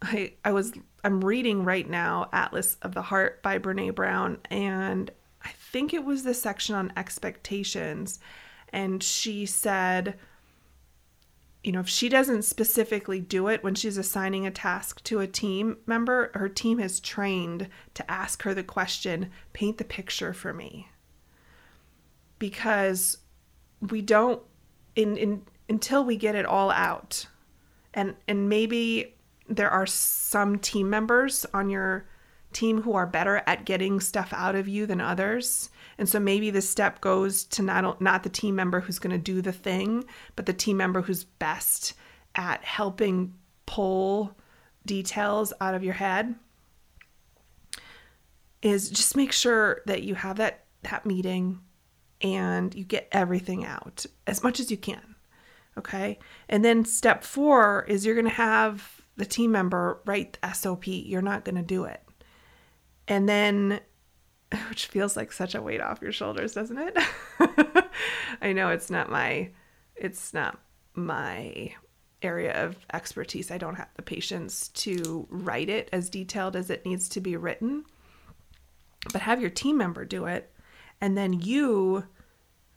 I 0.01 0.33
I 0.43 0.51
was 0.51 0.73
I'm 1.03 1.23
reading 1.23 1.63
right 1.63 1.87
now 1.89 2.29
Atlas 2.33 2.77
of 2.81 2.93
the 2.93 3.01
Heart 3.01 3.41
by 3.43 3.59
Brené 3.59 3.93
Brown 3.93 4.37
and 4.49 5.11
I 5.47 5.51
think 5.71 5.93
it 5.93 6.03
was 6.03 6.23
the 6.23 6.33
section 6.33 6.75
on 6.75 6.91
expectations 6.97 8.19
and 8.73 9.01
she 9.01 9.45
said 9.45 10.15
you 11.63 11.71
know 11.71 11.79
if 11.79 11.87
she 11.87 12.09
doesn't 12.09 12.41
specifically 12.41 13.21
do 13.21 13.47
it 13.47 13.63
when 13.63 13.73
she's 13.73 13.97
assigning 13.97 14.45
a 14.45 14.51
task 14.51 15.01
to 15.05 15.21
a 15.21 15.27
team 15.27 15.77
member 15.85 16.31
her 16.33 16.49
team 16.49 16.79
has 16.79 16.99
trained 16.99 17.69
to 17.93 18.11
ask 18.11 18.43
her 18.43 18.53
the 18.53 18.63
question 18.63 19.31
paint 19.53 19.77
the 19.77 19.85
picture 19.85 20.33
for 20.33 20.53
me. 20.53 20.89
Because 22.39 23.19
we 23.79 24.01
don't 24.01 24.41
in, 24.95 25.15
in 25.15 25.43
until 25.69 26.03
we 26.03 26.17
get 26.17 26.35
it 26.35 26.45
all 26.45 26.71
out 26.71 27.25
and 27.93 28.15
and 28.27 28.49
maybe 28.49 29.15
there 29.47 29.69
are 29.69 29.85
some 29.85 30.59
team 30.59 30.89
members 30.89 31.45
on 31.53 31.69
your 31.69 32.05
team 32.57 32.81
who 32.81 32.93
are 32.93 33.05
better 33.05 33.43
at 33.47 33.65
getting 33.65 33.99
stuff 33.99 34.33
out 34.33 34.55
of 34.55 34.67
you 34.67 34.85
than 34.85 35.01
others 35.01 35.69
and 35.97 36.07
so 36.07 36.19
maybe 36.19 36.49
the 36.49 36.61
step 36.61 37.01
goes 37.01 37.43
to 37.43 37.61
not 37.61 38.01
not 38.01 38.23
the 38.23 38.29
team 38.29 38.55
member 38.55 38.79
who's 38.79 38.99
going 38.99 39.11
to 39.11 39.17
do 39.17 39.41
the 39.41 39.51
thing 39.51 40.03
but 40.35 40.45
the 40.45 40.53
team 40.53 40.77
member 40.77 41.01
who's 41.01 41.23
best 41.23 41.93
at 42.35 42.63
helping 42.63 43.33
pull 43.65 44.35
details 44.85 45.53
out 45.59 45.75
of 45.75 45.83
your 45.83 45.93
head 45.93 46.35
is 48.61 48.89
just 48.89 49.15
make 49.15 49.31
sure 49.31 49.81
that 49.85 50.03
you 50.03 50.15
have 50.15 50.37
that 50.37 50.65
that 50.83 51.05
meeting 51.05 51.59
and 52.21 52.73
you 52.73 52.83
get 52.83 53.07
everything 53.11 53.65
out 53.65 54.05
as 54.25 54.43
much 54.43 54.59
as 54.59 54.71
you 54.71 54.77
can. 54.77 55.15
Okay. 55.77 56.17
And 56.49 56.65
then 56.65 56.85
step 56.85 57.23
four 57.23 57.85
is 57.87 58.05
you're 58.05 58.15
going 58.15 58.25
to 58.25 58.31
have 58.31 59.01
the 59.15 59.25
team 59.25 59.51
member 59.51 60.01
write 60.05 60.37
the 60.41 60.53
SOP. 60.53 60.87
You're 60.87 61.21
not 61.21 61.45
going 61.45 61.55
to 61.55 61.61
do 61.61 61.83
it. 61.83 62.01
And 63.07 63.27
then, 63.27 63.79
which 64.69 64.87
feels 64.87 65.15
like 65.15 65.31
such 65.31 65.55
a 65.55 65.61
weight 65.61 65.81
off 65.81 66.01
your 66.01 66.11
shoulders, 66.11 66.53
doesn't 66.53 66.77
it? 66.77 66.97
I 68.41 68.53
know 68.53 68.69
it's 68.69 68.89
not 68.89 69.09
my, 69.09 69.51
it's 69.95 70.33
not 70.33 70.59
my 70.93 71.73
area 72.21 72.53
of 72.63 72.77
expertise. 72.93 73.51
I 73.51 73.57
don't 73.57 73.75
have 73.75 73.89
the 73.95 74.01
patience 74.01 74.69
to 74.69 75.27
write 75.29 75.69
it 75.69 75.89
as 75.91 76.09
detailed 76.09 76.55
as 76.55 76.69
it 76.69 76.85
needs 76.85 77.09
to 77.09 77.21
be 77.21 77.37
written. 77.37 77.85
But 79.13 79.21
have 79.21 79.39
your 79.39 79.49
team 79.49 79.77
member 79.77 80.05
do 80.05 80.25
it 80.25 80.51
and 80.99 81.17
then 81.17 81.33
you 81.33 82.05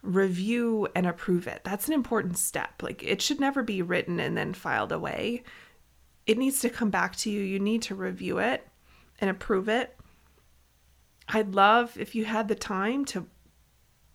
review 0.02 0.88
and 0.94 1.06
approve 1.06 1.46
it. 1.46 1.62
That's 1.64 1.88
an 1.88 1.94
important 1.94 2.38
step. 2.38 2.82
Like 2.82 3.02
it 3.02 3.20
should 3.20 3.40
never 3.40 3.62
be 3.62 3.82
written 3.82 4.20
and 4.20 4.36
then 4.36 4.54
filed 4.54 4.92
away. 4.92 5.42
It 6.26 6.38
needs 6.38 6.60
to 6.60 6.70
come 6.70 6.90
back 6.90 7.16
to 7.16 7.30
you. 7.30 7.40
You 7.40 7.58
need 7.58 7.82
to 7.82 7.94
review 7.94 8.38
it 8.38 8.66
and 9.20 9.30
approve 9.30 9.68
it. 9.68 9.96
I'd 11.30 11.54
love 11.54 11.96
if 11.98 12.14
you 12.14 12.24
had 12.24 12.48
the 12.48 12.54
time 12.54 13.04
to 13.06 13.26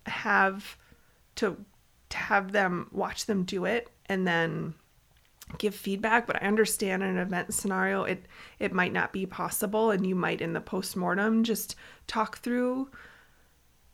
have 0.05 0.77
to 1.35 1.57
to 2.09 2.17
have 2.17 2.51
them 2.51 2.87
watch 2.91 3.25
them 3.25 3.43
do 3.43 3.65
it 3.65 3.89
and 4.05 4.27
then 4.27 4.75
give 5.57 5.75
feedback 5.75 6.25
but 6.25 6.41
i 6.41 6.45
understand 6.45 7.03
in 7.03 7.09
an 7.09 7.17
event 7.17 7.53
scenario 7.53 8.03
it 8.03 8.25
it 8.59 8.71
might 8.71 8.93
not 8.93 9.11
be 9.11 9.25
possible 9.25 9.91
and 9.91 10.05
you 10.05 10.15
might 10.15 10.41
in 10.41 10.53
the 10.53 10.61
post-mortem 10.61 11.43
just 11.43 11.75
talk 12.07 12.37
through 12.37 12.87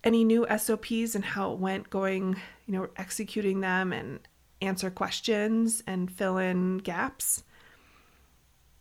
any 0.03 0.23
new 0.23 0.45
SOPs 0.57 1.15
and 1.15 1.23
how 1.23 1.53
it 1.53 1.59
went 1.59 1.89
going, 1.89 2.35
you 2.65 2.73
know, 2.73 2.89
executing 2.97 3.61
them 3.61 3.93
and 3.93 4.19
answer 4.61 4.89
questions 4.89 5.83
and 5.85 6.11
fill 6.11 6.37
in 6.37 6.79
gaps. 6.79 7.43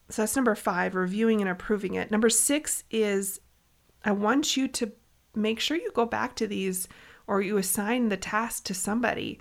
So 0.09 0.23
that's 0.23 0.37
number 0.37 0.55
five, 0.55 0.95
reviewing 0.95 1.41
and 1.41 1.51
approving 1.51 1.95
it. 1.95 2.11
Number 2.11 2.31
six 2.31 2.85
is 2.91 3.41
I 4.05 4.13
want 4.13 4.57
you 4.57 4.69
to 4.69 4.93
make 5.35 5.61
sure 5.61 5.77
you 5.77 5.91
go 5.93 6.07
back 6.07 6.35
to 6.37 6.47
these 6.47 6.89
or 7.27 7.43
you 7.43 7.57
assign 7.57 8.09
the 8.09 8.17
task 8.17 8.65
to 8.65 8.75
somebody 8.75 9.39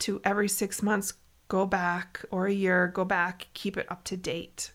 to 0.00 0.20
every 0.24 0.48
six 0.48 0.82
months 0.82 1.14
go 1.48 1.66
back 1.66 2.24
or 2.30 2.46
a 2.46 2.52
year, 2.52 2.88
go 2.88 3.04
back, 3.04 3.48
keep 3.54 3.76
it 3.76 3.90
up 3.90 4.04
to 4.04 4.16
date. 4.16 4.72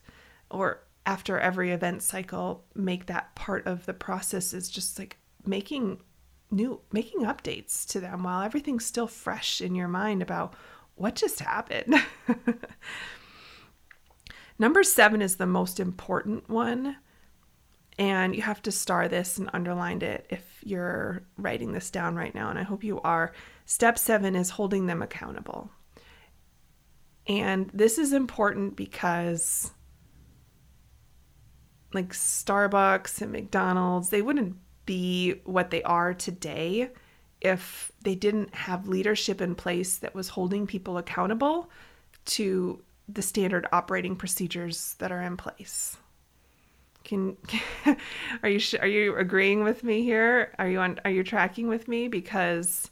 Or 0.50 0.82
after 1.06 1.40
every 1.40 1.72
event 1.72 2.04
cycle, 2.04 2.66
make 2.76 3.06
that 3.08 3.36
part 3.36 3.66
of 3.66 3.86
the 3.86 3.94
process 3.94 4.54
is 4.54 4.70
just 4.70 5.00
like 5.00 5.18
making 5.46 6.02
new 6.52 6.82
making 6.92 7.22
updates 7.22 7.88
to 7.88 8.00
them 8.00 8.24
while 8.24 8.42
everything's 8.42 8.86
still 8.86 9.08
fresh 9.08 9.62
in 9.62 9.76
your 9.76 9.88
mind 9.88 10.22
about 10.22 10.56
what 10.96 11.16
just 11.16 11.40
happened. 11.40 11.96
Number 14.60 14.84
seven 14.84 15.22
is 15.22 15.38
the 15.38 15.46
most 15.46 15.80
important 15.80 16.50
one. 16.50 16.98
And 18.00 18.34
you 18.34 18.42
have 18.42 18.62
to 18.62 18.72
star 18.72 19.10
this 19.10 19.38
and 19.38 19.50
underline 19.52 20.02
it 20.02 20.26
if 20.30 20.42
you're 20.64 21.22
writing 21.38 21.74
this 21.74 21.92
down 21.92 22.16
right 22.16 22.34
now. 22.34 22.50
And 22.50 22.58
I 22.58 22.64
hope 22.64 22.82
you 22.84 23.02
are. 23.02 23.34
Step 23.66 24.00
seven 24.00 24.36
is 24.36 24.50
holding 24.50 24.86
them 24.86 25.02
accountable. 25.02 25.70
And 27.28 27.70
this 27.74 27.98
is 27.98 28.14
important 28.14 28.78
because 28.78 29.72
like 31.94 32.14
Starbucks 32.14 33.22
and 33.22 33.34
McDonald's, 33.34 34.10
they 34.10 34.22
wouldn't 34.22 34.56
be 34.86 35.34
what 35.44 35.70
they 35.70 35.84
are 35.84 36.14
today 36.14 36.90
if 37.42 37.92
they 38.02 38.16
didn't 38.16 38.56
have 38.56 38.88
leadership 38.88 39.42
in 39.42 39.56
place 39.56 39.98
that 39.98 40.16
was 40.16 40.30
holding 40.30 40.66
people 40.66 40.98
accountable 40.98 41.70
to 42.26 42.82
the 43.10 43.22
standard 43.22 43.68
operating 43.74 44.16
procedures 44.16 44.96
that 45.00 45.12
are 45.12 45.22
in 45.22 45.36
place. 45.36 45.98
Can 47.10 47.38
are 48.44 48.50
you 48.50 48.60
are 48.80 48.88
you 48.88 49.16
agreeing 49.16 49.64
with 49.64 49.84
me 49.84 50.04
here? 50.04 50.54
Are 50.60 50.70
you 50.70 50.80
on 50.80 51.00
are 51.04 51.10
you 51.10 51.24
tracking 51.24 51.68
with 51.68 51.88
me 51.88 52.08
because 52.08 52.92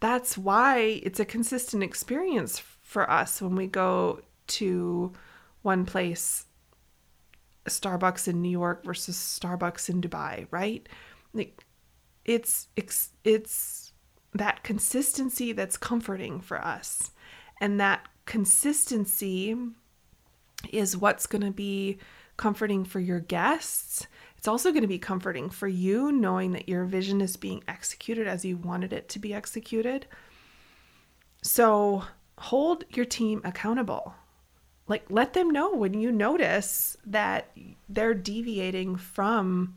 that's 0.00 0.38
why 0.38 1.02
it's 1.02 1.20
a 1.20 1.26
consistent 1.26 1.82
experience 1.82 2.58
for 2.58 3.10
us 3.10 3.42
when 3.42 3.54
we 3.54 3.66
go 3.66 4.22
to 4.46 5.12
one 5.60 5.84
place 5.84 6.46
Starbucks 7.68 8.26
in 8.26 8.40
New 8.40 8.48
York 8.48 8.82
versus 8.84 9.16
Starbucks 9.16 9.90
in 9.90 10.00
Dubai, 10.00 10.46
right? 10.50 10.88
Like 11.34 11.62
it's 12.24 12.68
it's 12.74 13.10
it's 13.22 13.92
that 14.32 14.62
consistency 14.62 15.52
that's 15.52 15.76
comforting 15.76 16.40
for 16.40 16.64
us. 16.64 17.10
And 17.60 17.78
that 17.80 18.08
consistency 18.24 19.54
is 20.72 20.96
what's 20.96 21.26
going 21.26 21.44
to 21.44 21.50
be 21.50 21.98
comforting 22.36 22.84
for 22.84 23.00
your 23.00 23.20
guests. 23.20 24.06
It's 24.36 24.48
also 24.48 24.70
going 24.70 24.82
to 24.82 24.88
be 24.88 24.98
comforting 24.98 25.50
for 25.50 25.68
you 25.68 26.12
knowing 26.12 26.52
that 26.52 26.68
your 26.68 26.84
vision 26.84 27.20
is 27.20 27.36
being 27.36 27.64
executed 27.66 28.26
as 28.26 28.44
you 28.44 28.56
wanted 28.56 28.92
it 28.92 29.08
to 29.10 29.18
be 29.18 29.34
executed. 29.34 30.06
So 31.42 32.04
hold 32.38 32.84
your 32.90 33.06
team 33.06 33.40
accountable. 33.44 34.14
Like, 34.88 35.06
let 35.08 35.32
them 35.32 35.50
know 35.50 35.74
when 35.74 35.94
you 35.94 36.12
notice 36.12 36.96
that 37.06 37.50
they're 37.88 38.14
deviating 38.14 38.96
from 38.96 39.76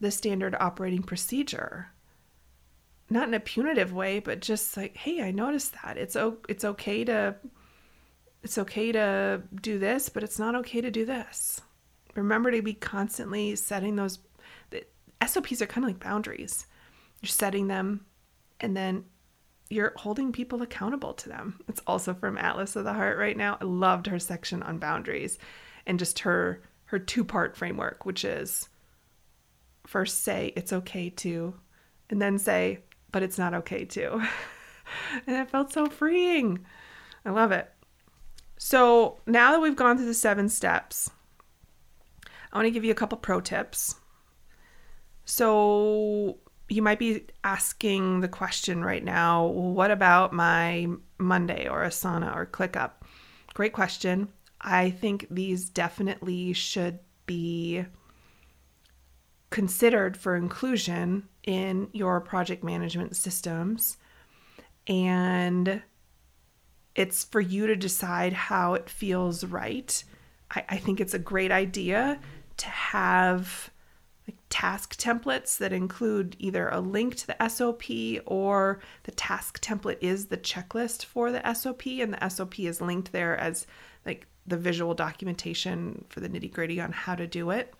the 0.00 0.10
standard 0.10 0.54
operating 0.60 1.02
procedure. 1.02 1.88
Not 3.08 3.28
in 3.28 3.34
a 3.34 3.40
punitive 3.40 3.92
way, 3.92 4.18
but 4.18 4.40
just 4.40 4.76
like, 4.76 4.96
hey, 4.96 5.22
I 5.22 5.30
noticed 5.30 5.74
that. 5.82 5.96
It's 5.96 6.16
o- 6.16 6.38
it's 6.48 6.64
okay 6.64 7.04
to 7.04 7.36
it's 8.44 8.58
okay 8.58 8.92
to 8.92 9.42
do 9.62 9.78
this, 9.78 10.10
but 10.10 10.22
it's 10.22 10.38
not 10.38 10.54
okay 10.54 10.82
to 10.82 10.90
do 10.90 11.06
this. 11.06 11.62
Remember 12.14 12.50
to 12.50 12.60
be 12.60 12.74
constantly 12.74 13.56
setting 13.56 13.96
those 13.96 14.18
the 14.70 14.84
SOPs 15.26 15.62
are 15.62 15.66
kind 15.66 15.84
of 15.84 15.90
like 15.90 16.04
boundaries. 16.04 16.66
You're 17.22 17.28
setting 17.28 17.68
them 17.68 18.04
and 18.60 18.76
then 18.76 19.06
you're 19.70 19.94
holding 19.96 20.30
people 20.30 20.60
accountable 20.60 21.14
to 21.14 21.28
them. 21.30 21.58
It's 21.68 21.80
also 21.86 22.12
from 22.12 22.36
Atlas 22.36 22.76
of 22.76 22.84
the 22.84 22.92
Heart 22.92 23.18
right 23.18 23.36
now. 23.36 23.56
I 23.60 23.64
loved 23.64 24.06
her 24.08 24.18
section 24.18 24.62
on 24.62 24.78
boundaries 24.78 25.38
and 25.86 25.98
just 25.98 26.20
her 26.20 26.62
her 26.86 26.98
two-part 26.98 27.56
framework, 27.56 28.04
which 28.04 28.26
is 28.26 28.68
first 29.86 30.22
say 30.22 30.52
it's 30.54 30.72
okay 30.72 31.08
to 31.08 31.54
and 32.10 32.20
then 32.20 32.38
say 32.38 32.80
but 33.10 33.22
it's 33.22 33.38
not 33.38 33.54
okay 33.54 33.86
to. 33.86 34.14
and 35.26 35.36
it 35.36 35.50
felt 35.50 35.72
so 35.72 35.86
freeing. 35.86 36.66
I 37.24 37.30
love 37.30 37.52
it. 37.52 37.70
So 38.64 39.18
now 39.26 39.52
that 39.52 39.60
we've 39.60 39.76
gone 39.76 39.98
through 39.98 40.06
the 40.06 40.14
seven 40.14 40.48
steps, 40.48 41.10
I 42.50 42.56
want 42.56 42.64
to 42.64 42.70
give 42.70 42.82
you 42.82 42.92
a 42.92 42.94
couple 42.94 43.18
pro 43.18 43.42
tips. 43.42 43.96
So 45.26 46.38
you 46.70 46.80
might 46.80 46.98
be 46.98 47.26
asking 47.44 48.20
the 48.20 48.28
question 48.28 48.82
right 48.82 49.04
now 49.04 49.44
what 49.44 49.90
about 49.90 50.32
my 50.32 50.86
Monday 51.18 51.68
or 51.68 51.82
Asana 51.82 52.34
or 52.34 52.46
ClickUp? 52.46 52.92
Great 53.52 53.74
question. 53.74 54.28
I 54.62 54.88
think 54.88 55.26
these 55.30 55.68
definitely 55.68 56.54
should 56.54 57.00
be 57.26 57.84
considered 59.50 60.16
for 60.16 60.36
inclusion 60.36 61.28
in 61.42 61.90
your 61.92 62.18
project 62.18 62.64
management 62.64 63.14
systems. 63.14 63.98
And 64.86 65.82
it's 66.94 67.24
for 67.24 67.40
you 67.40 67.66
to 67.66 67.76
decide 67.76 68.32
how 68.32 68.74
it 68.74 68.88
feels 68.88 69.44
right. 69.44 70.04
I, 70.50 70.64
I 70.68 70.76
think 70.76 71.00
it's 71.00 71.14
a 71.14 71.18
great 71.18 71.50
idea 71.50 72.20
to 72.58 72.66
have 72.66 73.70
like 74.28 74.36
task 74.48 74.98
templates 74.98 75.58
that 75.58 75.72
include 75.72 76.36
either 76.38 76.68
a 76.68 76.80
link 76.80 77.16
to 77.16 77.26
the 77.26 77.48
SOP 77.48 77.84
or 78.26 78.80
the 79.02 79.12
task 79.12 79.60
template 79.60 79.98
is 80.00 80.26
the 80.26 80.38
checklist 80.38 81.04
for 81.04 81.30
the 81.30 81.54
SOP 81.54 81.86
and 81.86 82.14
the 82.14 82.28
SOP 82.28 82.60
is 82.60 82.80
linked 82.80 83.12
there 83.12 83.36
as 83.36 83.66
like 84.06 84.26
the 84.46 84.56
visual 84.56 84.94
documentation 84.94 86.04
for 86.08 86.20
the 86.20 86.28
nitty 86.28 86.52
gritty 86.52 86.80
on 86.80 86.92
how 86.92 87.14
to 87.14 87.26
do 87.26 87.50
it. 87.50 87.74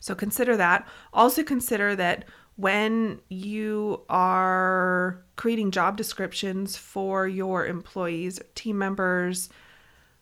So 0.00 0.14
consider 0.14 0.56
that. 0.56 0.86
Also 1.12 1.42
consider 1.42 1.94
that 1.96 2.24
when 2.56 3.20
you 3.28 4.02
are 4.08 5.22
creating 5.36 5.70
job 5.70 5.96
descriptions 5.96 6.76
for 6.76 7.28
your 7.28 7.66
employees, 7.66 8.40
team 8.54 8.78
members, 8.78 9.50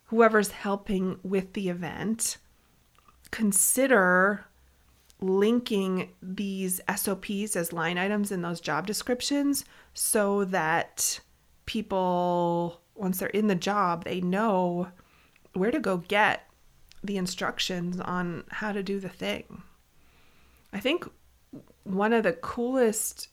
whoever's 0.06 0.50
helping 0.50 1.18
with 1.22 1.52
the 1.52 1.68
event, 1.68 2.38
consider 3.30 4.44
linking 5.20 6.10
these 6.20 6.80
SOPs 6.94 7.56
as 7.56 7.72
line 7.72 7.98
items 7.98 8.30
in 8.30 8.42
those 8.42 8.60
job 8.60 8.86
descriptions 8.86 9.64
so 9.94 10.44
that 10.44 11.20
people, 11.66 12.80
once 12.94 13.18
they're 13.18 13.28
in 13.28 13.46
the 13.46 13.54
job, 13.54 14.04
they 14.04 14.20
know 14.20 14.88
where 15.54 15.70
to 15.70 15.78
go 15.78 15.98
get 15.98 16.48
the 17.02 17.16
instructions 17.16 18.00
on 18.00 18.44
how 18.50 18.72
to 18.72 18.82
do 18.82 18.98
the 18.98 19.08
thing. 19.08 19.62
I 20.72 20.80
think 20.80 21.06
one 21.84 22.12
of 22.12 22.24
the 22.24 22.32
coolest 22.32 23.28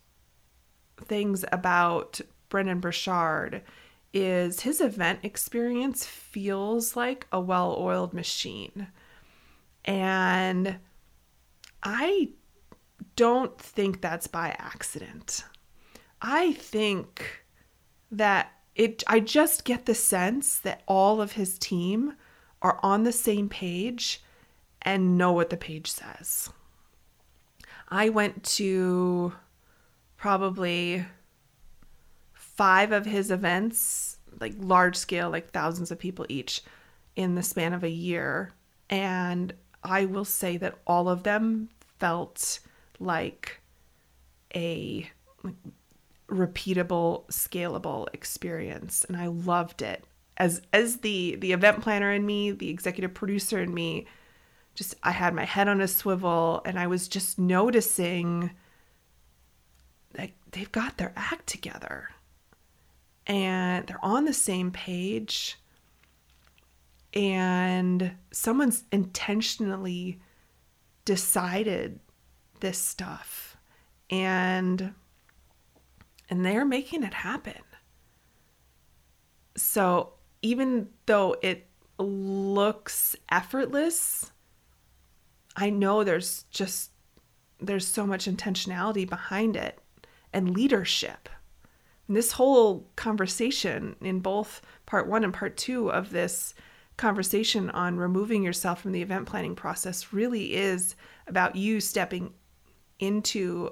things 0.97 1.43
about 1.51 2.21
Brendon 2.49 2.79
Burchard 2.79 3.63
is 4.13 4.61
his 4.61 4.81
event 4.81 5.19
experience 5.23 6.05
feels 6.05 6.95
like 6.95 7.27
a 7.31 7.39
well 7.39 7.75
oiled 7.79 8.13
machine. 8.13 8.87
And 9.85 10.77
I 11.81 12.29
don't 13.15 13.57
think 13.57 14.01
that's 14.01 14.27
by 14.27 14.49
accident. 14.59 15.43
I 16.21 16.53
think 16.53 17.45
that 18.11 18.51
it, 18.75 19.03
I 19.07 19.19
just 19.19 19.65
get 19.65 19.85
the 19.85 19.95
sense 19.95 20.59
that 20.59 20.83
all 20.87 21.21
of 21.21 21.33
his 21.33 21.57
team 21.57 22.13
are 22.61 22.79
on 22.83 23.03
the 23.03 23.11
same 23.11 23.49
page 23.49 24.21
and 24.81 25.17
know 25.17 25.31
what 25.31 25.49
the 25.49 25.57
page 25.57 25.89
says. 25.89 26.49
I 27.91 28.07
went 28.09 28.43
to 28.55 29.33
probably 30.15 31.05
five 32.31 32.93
of 32.93 33.05
his 33.05 33.31
events, 33.31 34.17
like 34.39 34.53
large 34.57 34.95
scale, 34.95 35.29
like 35.29 35.51
thousands 35.51 35.91
of 35.91 35.99
people 35.99 36.25
each, 36.29 36.63
in 37.15 37.35
the 37.35 37.43
span 37.43 37.73
of 37.73 37.83
a 37.83 37.89
year. 37.89 38.53
And 38.89 39.53
I 39.83 40.05
will 40.05 40.25
say 40.25 40.57
that 40.57 40.75
all 40.87 41.09
of 41.09 41.23
them 41.23 41.69
felt 41.99 42.59
like 42.99 43.59
a 44.55 45.09
like, 45.43 45.55
repeatable, 46.29 47.27
scalable 47.27 48.07
experience. 48.13 49.03
And 49.05 49.17
I 49.17 49.27
loved 49.27 49.81
it. 49.81 50.05
As 50.37 50.61
as 50.71 50.97
the 50.97 51.35
the 51.35 51.51
event 51.51 51.81
planner 51.81 52.11
in 52.11 52.25
me, 52.25 52.51
the 52.51 52.69
executive 52.69 53.13
producer 53.13 53.59
in 53.59 53.73
me, 53.73 54.07
just 54.75 54.95
I 55.03 55.11
had 55.11 55.33
my 55.33 55.45
head 55.45 55.67
on 55.67 55.81
a 55.81 55.87
swivel 55.87 56.61
and 56.65 56.79
I 56.79 56.87
was 56.87 57.07
just 57.07 57.37
noticing 57.37 58.51
that 60.13 60.31
they've 60.51 60.71
got 60.71 60.97
their 60.97 61.13
act 61.15 61.47
together. 61.47 62.09
And 63.27 63.87
they're 63.87 64.03
on 64.03 64.25
the 64.25 64.33
same 64.33 64.71
page. 64.71 65.57
And 67.13 68.13
someone's 68.31 68.83
intentionally 68.91 70.19
decided 71.05 71.99
this 72.59 72.77
stuff. 72.77 73.57
And 74.09 74.93
and 76.29 76.45
they're 76.45 76.65
making 76.65 77.03
it 77.03 77.13
happen. 77.13 77.61
So 79.57 80.13
even 80.41 80.87
though 81.05 81.35
it 81.41 81.67
looks 81.97 83.15
effortless 83.29 84.30
I 85.55 85.69
know 85.69 86.03
there's 86.03 86.45
just 86.51 86.91
there's 87.59 87.87
so 87.87 88.07
much 88.07 88.25
intentionality 88.25 89.07
behind 89.07 89.55
it 89.55 89.79
and 90.33 90.55
leadership. 90.55 91.29
And 92.07 92.17
this 92.17 92.31
whole 92.31 92.89
conversation 92.95 93.95
in 94.01 94.19
both 94.19 94.61
part 94.85 95.07
1 95.07 95.23
and 95.23 95.33
part 95.33 95.57
2 95.57 95.91
of 95.91 96.09
this 96.09 96.55
conversation 96.97 97.69
on 97.69 97.97
removing 97.97 98.43
yourself 98.43 98.81
from 98.81 98.91
the 98.91 99.01
event 99.01 99.27
planning 99.27 99.55
process 99.55 100.11
really 100.11 100.55
is 100.55 100.95
about 101.27 101.55
you 101.55 101.79
stepping 101.79 102.33
into 102.99 103.71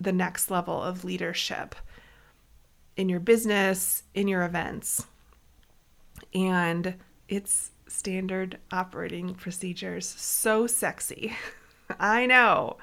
the 0.00 0.12
next 0.12 0.50
level 0.50 0.82
of 0.82 1.04
leadership 1.04 1.74
in 2.96 3.08
your 3.08 3.20
business, 3.20 4.02
in 4.14 4.28
your 4.28 4.42
events. 4.42 5.06
And 6.34 6.96
it's 7.28 7.71
standard 7.92 8.58
operating 8.72 9.34
procedures. 9.34 10.06
So 10.06 10.66
sexy. 10.66 11.36
I 12.00 12.26
know, 12.26 12.78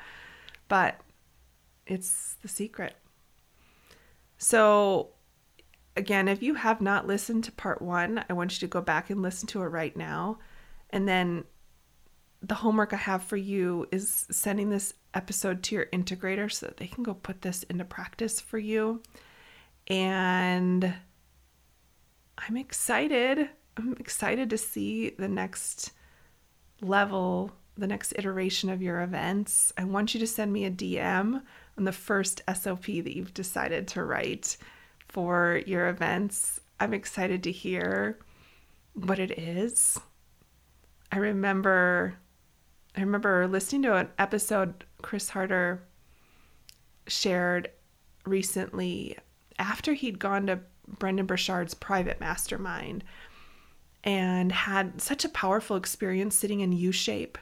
but 0.68 1.02
it's 1.86 2.38
the 2.42 2.48
secret. 2.48 2.96
So, 4.38 5.10
again, 5.98 6.28
if 6.28 6.42
you 6.42 6.54
have 6.54 6.80
not 6.80 7.08
listened 7.08 7.44
to 7.46 7.52
part 7.52 7.82
one, 7.82 8.24
I 8.30 8.34
want 8.34 8.54
you 8.54 8.68
to 8.68 8.72
go 8.72 8.82
back 8.82 9.10
and 9.10 9.22
listen 9.22 9.48
to 9.48 9.62
it 9.64 9.68
right 9.68 9.96
now. 9.98 10.40
And 10.92 11.08
then 11.08 11.44
the 12.42 12.56
homework 12.56 12.94
I 12.94 12.98
have 12.98 13.24
for 13.24 13.36
you 13.36 13.88
is 13.92 14.26
sending 14.32 14.70
this 14.70 14.94
episode 15.14 15.62
to 15.64 15.76
your 15.76 15.88
integrator 15.88 16.52
so 16.52 16.68
that 16.68 16.78
they 16.78 16.88
can 16.88 17.04
go 17.04 17.14
put 17.14 17.42
this 17.42 17.64
into 17.64 17.84
practice 17.84 18.40
for 18.40 18.58
you. 18.58 19.02
And 19.88 20.94
I'm 22.38 22.58
excited. 22.58 23.50
I'm 23.80 23.96
excited 24.00 24.50
to 24.50 24.58
see 24.58 25.12
the 25.12 25.30
next 25.30 25.92
level, 26.82 27.52
the 27.78 27.88
next 27.88 28.14
iteration 28.18 28.70
of 28.70 28.82
your 28.82 29.02
events. 29.02 29.72
I 29.78 29.86
want 29.86 30.14
you 30.14 30.20
to 30.20 30.28
send 30.28 30.52
me 30.52 30.66
a 30.66 30.72
DM 30.72 31.42
on 31.78 31.84
the 31.86 31.94
first 31.94 32.42
SOP 32.54 32.86
that 32.86 33.16
you've 33.16 33.34
decided 33.34 33.88
to 33.90 34.04
write 34.04 34.58
for 35.08 35.62
your 35.66 35.88
events. 35.88 36.60
I'm 36.80 36.94
excited 36.94 37.42
to 37.44 37.52
hear 37.54 38.20
what 38.94 39.18
it 39.18 39.32
is. 39.40 39.98
I 41.12 41.18
remember 41.18 42.16
I 42.98 43.02
remember 43.02 43.48
listening 43.48 43.84
to 43.84 43.96
an 43.96 44.10
episode 44.18 44.84
Chris 45.02 45.30
Harder 45.30 45.84
shared 47.08 47.70
recently 48.26 49.18
after 49.58 49.94
he'd 49.94 50.20
gone 50.20 50.48
to 50.48 50.60
Brendon 50.86 51.26
Burchard's 51.26 51.74
private 51.74 52.20
mastermind 52.20 53.04
and 54.04 54.52
had 54.52 55.02
such 55.02 55.26
a 55.26 55.30
powerful 55.30 55.76
experience 55.76 56.36
sitting 56.36 56.62
in 56.62 56.72
U 56.72 56.92
shape 56.92 57.38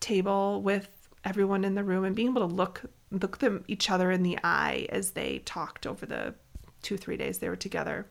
table 0.00 0.62
with 0.62 0.88
everyone 1.24 1.64
in 1.64 1.74
the 1.74 1.84
room 1.84 2.04
and 2.04 2.14
being 2.14 2.28
able 2.28 2.46
to 2.46 2.54
look 2.54 2.82
look 3.10 3.38
them 3.38 3.64
each 3.68 3.90
other 3.90 4.10
in 4.10 4.22
the 4.22 4.38
eye 4.42 4.86
as 4.90 5.12
they 5.12 5.38
talked 5.40 5.86
over 5.86 6.04
the 6.04 6.34
two 6.82 6.96
three 6.96 7.16
days 7.16 7.38
they 7.38 7.48
were 7.48 7.56
together. 7.56 8.06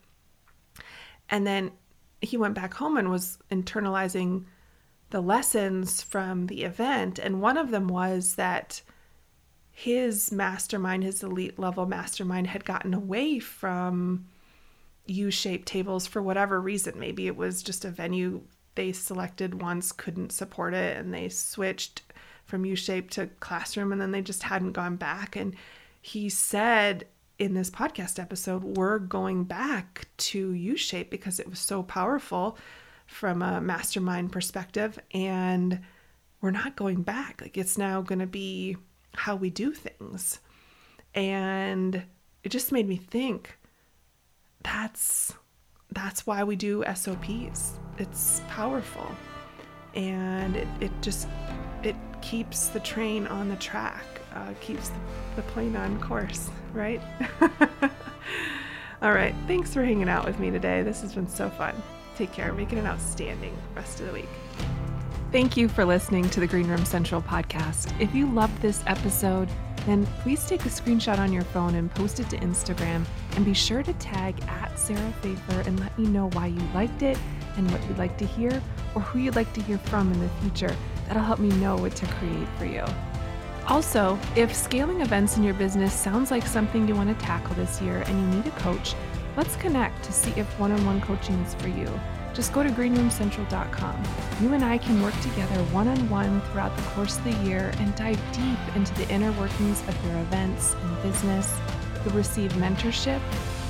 And 1.30 1.46
then 1.46 1.72
he 2.22 2.38
went 2.38 2.56
back 2.56 2.74
home 2.74 2.98
and 2.98 3.12
was 3.12 3.38
internalizing 3.52 4.46
the 5.10 5.22
lessons 5.22 6.02
from 6.02 6.48
the 6.48 6.64
event. 6.64 7.20
And 7.20 7.42
one 7.42 7.58
of 7.58 7.70
them 7.70 7.88
was 7.88 8.36
that 8.36 8.82
his 9.72 10.32
mastermind 10.32 11.04
his 11.04 11.22
elite 11.22 11.60
level 11.60 11.86
mastermind 11.86 12.48
had 12.48 12.64
gotten 12.64 12.94
away 12.94 13.40
from 13.40 14.26
u-shaped 15.06 15.68
tables 15.68 16.08
for 16.08 16.22
whatever 16.22 16.62
reason. 16.62 17.00
Maybe 17.00 17.28
it 17.28 17.36
was 17.36 17.64
just 17.64 17.86
a 17.86 17.90
venue 17.90 18.42
they 18.76 18.92
selected 18.92 19.62
once 19.62 19.92
couldn't 19.92 20.32
support 20.32 20.74
it 20.74 20.98
and 20.98 21.14
they 21.14 21.30
switched 21.30 22.02
from 22.46 22.66
u-shaped 22.66 23.14
to 23.14 23.28
classroom 23.40 23.92
and 23.92 24.02
then 24.02 24.12
they 24.12 24.22
just 24.22 24.44
hadn't 24.44 24.72
gone 24.74 24.96
back. 24.96 25.36
And 25.36 25.56
he 26.02 26.30
said 26.30 27.06
in 27.40 27.54
this 27.54 27.70
podcast 27.70 28.20
episode 28.20 28.64
we're 28.64 29.00
going 29.00 29.44
back 29.44 30.08
to 30.18 30.52
u-shape 30.54 31.10
because 31.10 31.40
it 31.40 31.50
was 31.50 31.60
so 31.60 31.84
powerful 31.84 32.58
from 33.06 33.42
a 33.42 33.62
mastermind 33.62 34.32
perspective 34.32 34.98
and 35.14 35.80
we're 36.42 36.52
not 36.52 36.76
going 36.76 37.04
back. 37.04 37.40
Like 37.42 37.58
it's 37.58 37.78
now 37.78 38.02
going 38.02 38.20
to 38.20 38.28
be 38.28 38.78
how 39.16 39.36
we 39.36 39.50
do 39.50 39.72
things. 39.72 40.40
And 41.14 42.04
it 42.44 42.50
just 42.50 42.72
made 42.72 42.88
me 42.88 42.98
think 42.98 43.58
that's 44.64 45.34
that's 45.92 46.26
why 46.26 46.44
we 46.44 46.56
do 46.56 46.84
SOPs. 46.96 47.80
It's 47.98 48.42
powerful. 48.50 49.08
And 49.94 50.56
it, 50.56 50.68
it 50.80 50.92
just 51.02 51.28
it 51.84 51.96
keeps 52.22 52.68
the 52.70 52.80
train 52.80 53.28
on 53.28 53.50
the 53.50 53.56
track, 53.58 54.04
uh, 54.34 54.54
keeps 54.60 54.90
the, 54.90 54.96
the 55.36 55.42
plane 55.44 55.76
on 55.76 56.00
course, 56.02 56.50
right? 56.74 57.02
All 59.02 59.12
right. 59.12 59.36
Thanks 59.48 59.74
for 59.74 59.84
hanging 59.84 60.10
out 60.10 60.26
with 60.26 60.40
me 60.40 60.50
today. 60.50 60.82
This 60.82 61.02
has 61.02 61.14
been 61.14 61.28
so 61.28 61.50
fun. 61.50 61.76
Take 62.16 62.32
care. 62.32 62.54
Make 62.54 62.72
it 62.72 62.80
an 62.80 62.88
outstanding 62.88 63.56
rest 63.76 64.00
of 64.00 64.08
the 64.08 64.14
week. 64.14 64.30
Thank 65.32 65.58
you 65.58 65.68
for 65.68 65.84
listening 65.84 66.30
to 66.30 66.40
the 66.40 66.48
Greenroom 66.48 66.86
Central 66.86 67.22
podcast. 67.22 68.00
If 68.00 68.16
you 68.16 68.28
loved 68.28 68.62
this 68.62 68.84
episode, 68.88 69.50
then 69.86 70.06
please 70.22 70.46
take 70.46 70.66
a 70.66 70.70
screenshot 70.70 71.18
on 71.18 71.34
your 71.34 71.44
phone 71.44 71.76
and 71.76 71.94
post 71.94 72.20
it 72.20 72.30
to 72.30 72.38
Instagram. 72.38 73.06
And 73.36 73.44
be 73.44 73.54
sure 73.54 73.84
to 73.84 73.94
tag 73.94 74.36
at 74.48 74.78
Sarah 74.78 75.14
Fejfar 75.22 75.66
and 75.68 75.80
let 75.80 75.98
me 75.98 76.08
know 76.08 76.30
why 76.34 76.48
you 76.48 76.62
liked 76.74 77.02
it 77.02 77.18
and 77.58 77.70
what 77.72 77.84
you'd 77.88 77.98
like 77.98 78.18
to 78.18 78.26
hear 78.26 78.62
or 78.96 79.02
who 79.02 79.20
you'd 79.20 79.36
like 79.36 79.52
to 79.54 79.62
hear 79.62 79.78
from 79.78 80.12
in 80.12 80.20
the 80.20 80.30
future. 80.42 80.76
That'll 81.08 81.24
help 81.24 81.40
me 81.40 81.50
know 81.58 81.76
what 81.76 81.96
to 81.98 82.06
create 82.06 82.48
for 82.58 82.66
you. 82.66 82.86
Also, 83.68 84.20
if 84.36 84.54
scaling 84.54 85.02
events 85.02 85.38
in 85.38 85.44
your 85.44 85.54
business 85.54 85.94
sounds 85.94 86.32
like 86.32 86.46
something 86.46 86.88
you 86.88 86.96
want 86.96 87.18
to 87.18 87.26
tackle 87.26 87.56
this 87.56 87.82
year 87.82 88.04
and 88.08 88.20
you 88.20 88.38
need 88.38 88.48
a 88.48 88.56
coach, 88.60 88.94
let's 89.38 89.56
connect 89.56 90.04
to 90.04 90.12
see 90.12 90.32
if 90.32 90.48
one 90.60 90.72
on 90.72 90.86
one 90.86 91.02
coaching 91.02 91.36
is 91.40 91.54
for 91.56 91.70
you 91.70 91.90
just 92.34 92.52
go 92.52 92.64
to 92.64 92.70
greenroomcentral.com. 92.70 94.04
You 94.42 94.54
and 94.54 94.64
I 94.64 94.78
can 94.78 95.02
work 95.02 95.18
together 95.22 95.62
one 95.66 95.88
on 95.88 96.10
one 96.10 96.42
throughout 96.42 96.76
the 96.76 96.84
course 96.84 97.18
of 97.18 97.24
the 97.24 97.34
year 97.44 97.72
and 97.78 97.96
dive 97.96 98.20
deep 98.32 98.76
into 98.76 98.94
the 98.96 99.08
inner 99.10 99.32
workings 99.34 99.82
of 99.88 100.06
your 100.06 100.18
events 100.20 100.74
and 100.74 101.04
business. 101.04 101.56
You'll 102.04 102.16
receive 102.16 102.52
mentorship, 102.54 103.22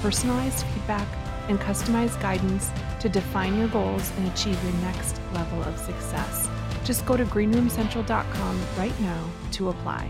personalized 0.01 0.65
feedback, 0.67 1.07
and 1.49 1.59
customized 1.59 2.21
guidance 2.21 2.71
to 3.01 3.09
define 3.09 3.57
your 3.57 3.67
goals 3.67 4.11
and 4.17 4.27
achieve 4.31 4.61
your 4.63 4.73
next 4.81 5.19
level 5.33 5.61
of 5.63 5.77
success. 5.77 6.49
Just 6.85 7.05
go 7.05 7.17
to 7.17 7.25
greenroomcentral.com 7.25 8.61
right 8.77 8.97
now 9.01 9.29
to 9.51 9.69
apply. 9.69 10.09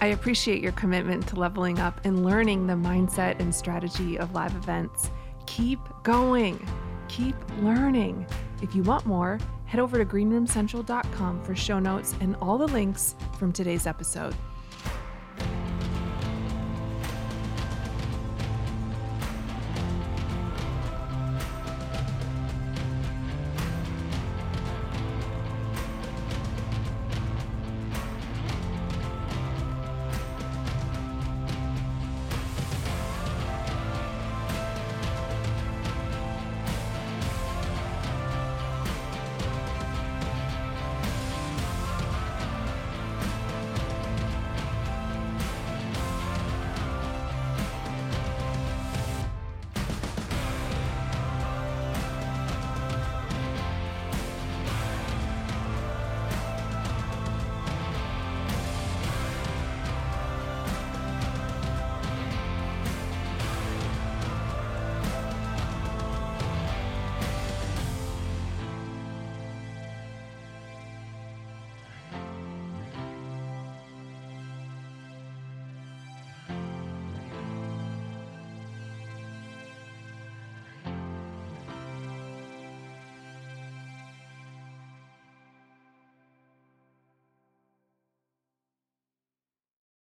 I 0.00 0.06
appreciate 0.06 0.62
your 0.62 0.72
commitment 0.72 1.26
to 1.28 1.36
leveling 1.36 1.80
up 1.80 2.00
and 2.04 2.24
learning 2.24 2.66
the 2.66 2.74
mindset 2.74 3.40
and 3.40 3.54
strategy 3.54 4.18
of 4.18 4.32
live 4.32 4.54
events. 4.54 5.10
Keep 5.46 5.80
going 6.02 6.66
keep 7.08 7.34
learning. 7.60 8.26
If 8.62 8.74
you 8.74 8.82
want 8.82 9.06
more, 9.06 9.38
head 9.64 9.80
over 9.80 9.98
to 9.98 10.04
greenroomcentral.com 10.04 11.42
for 11.42 11.54
show 11.54 11.78
notes 11.78 12.14
and 12.20 12.36
all 12.36 12.58
the 12.58 12.68
links 12.68 13.14
from 13.38 13.52
today's 13.52 13.86
episode. 13.86 14.34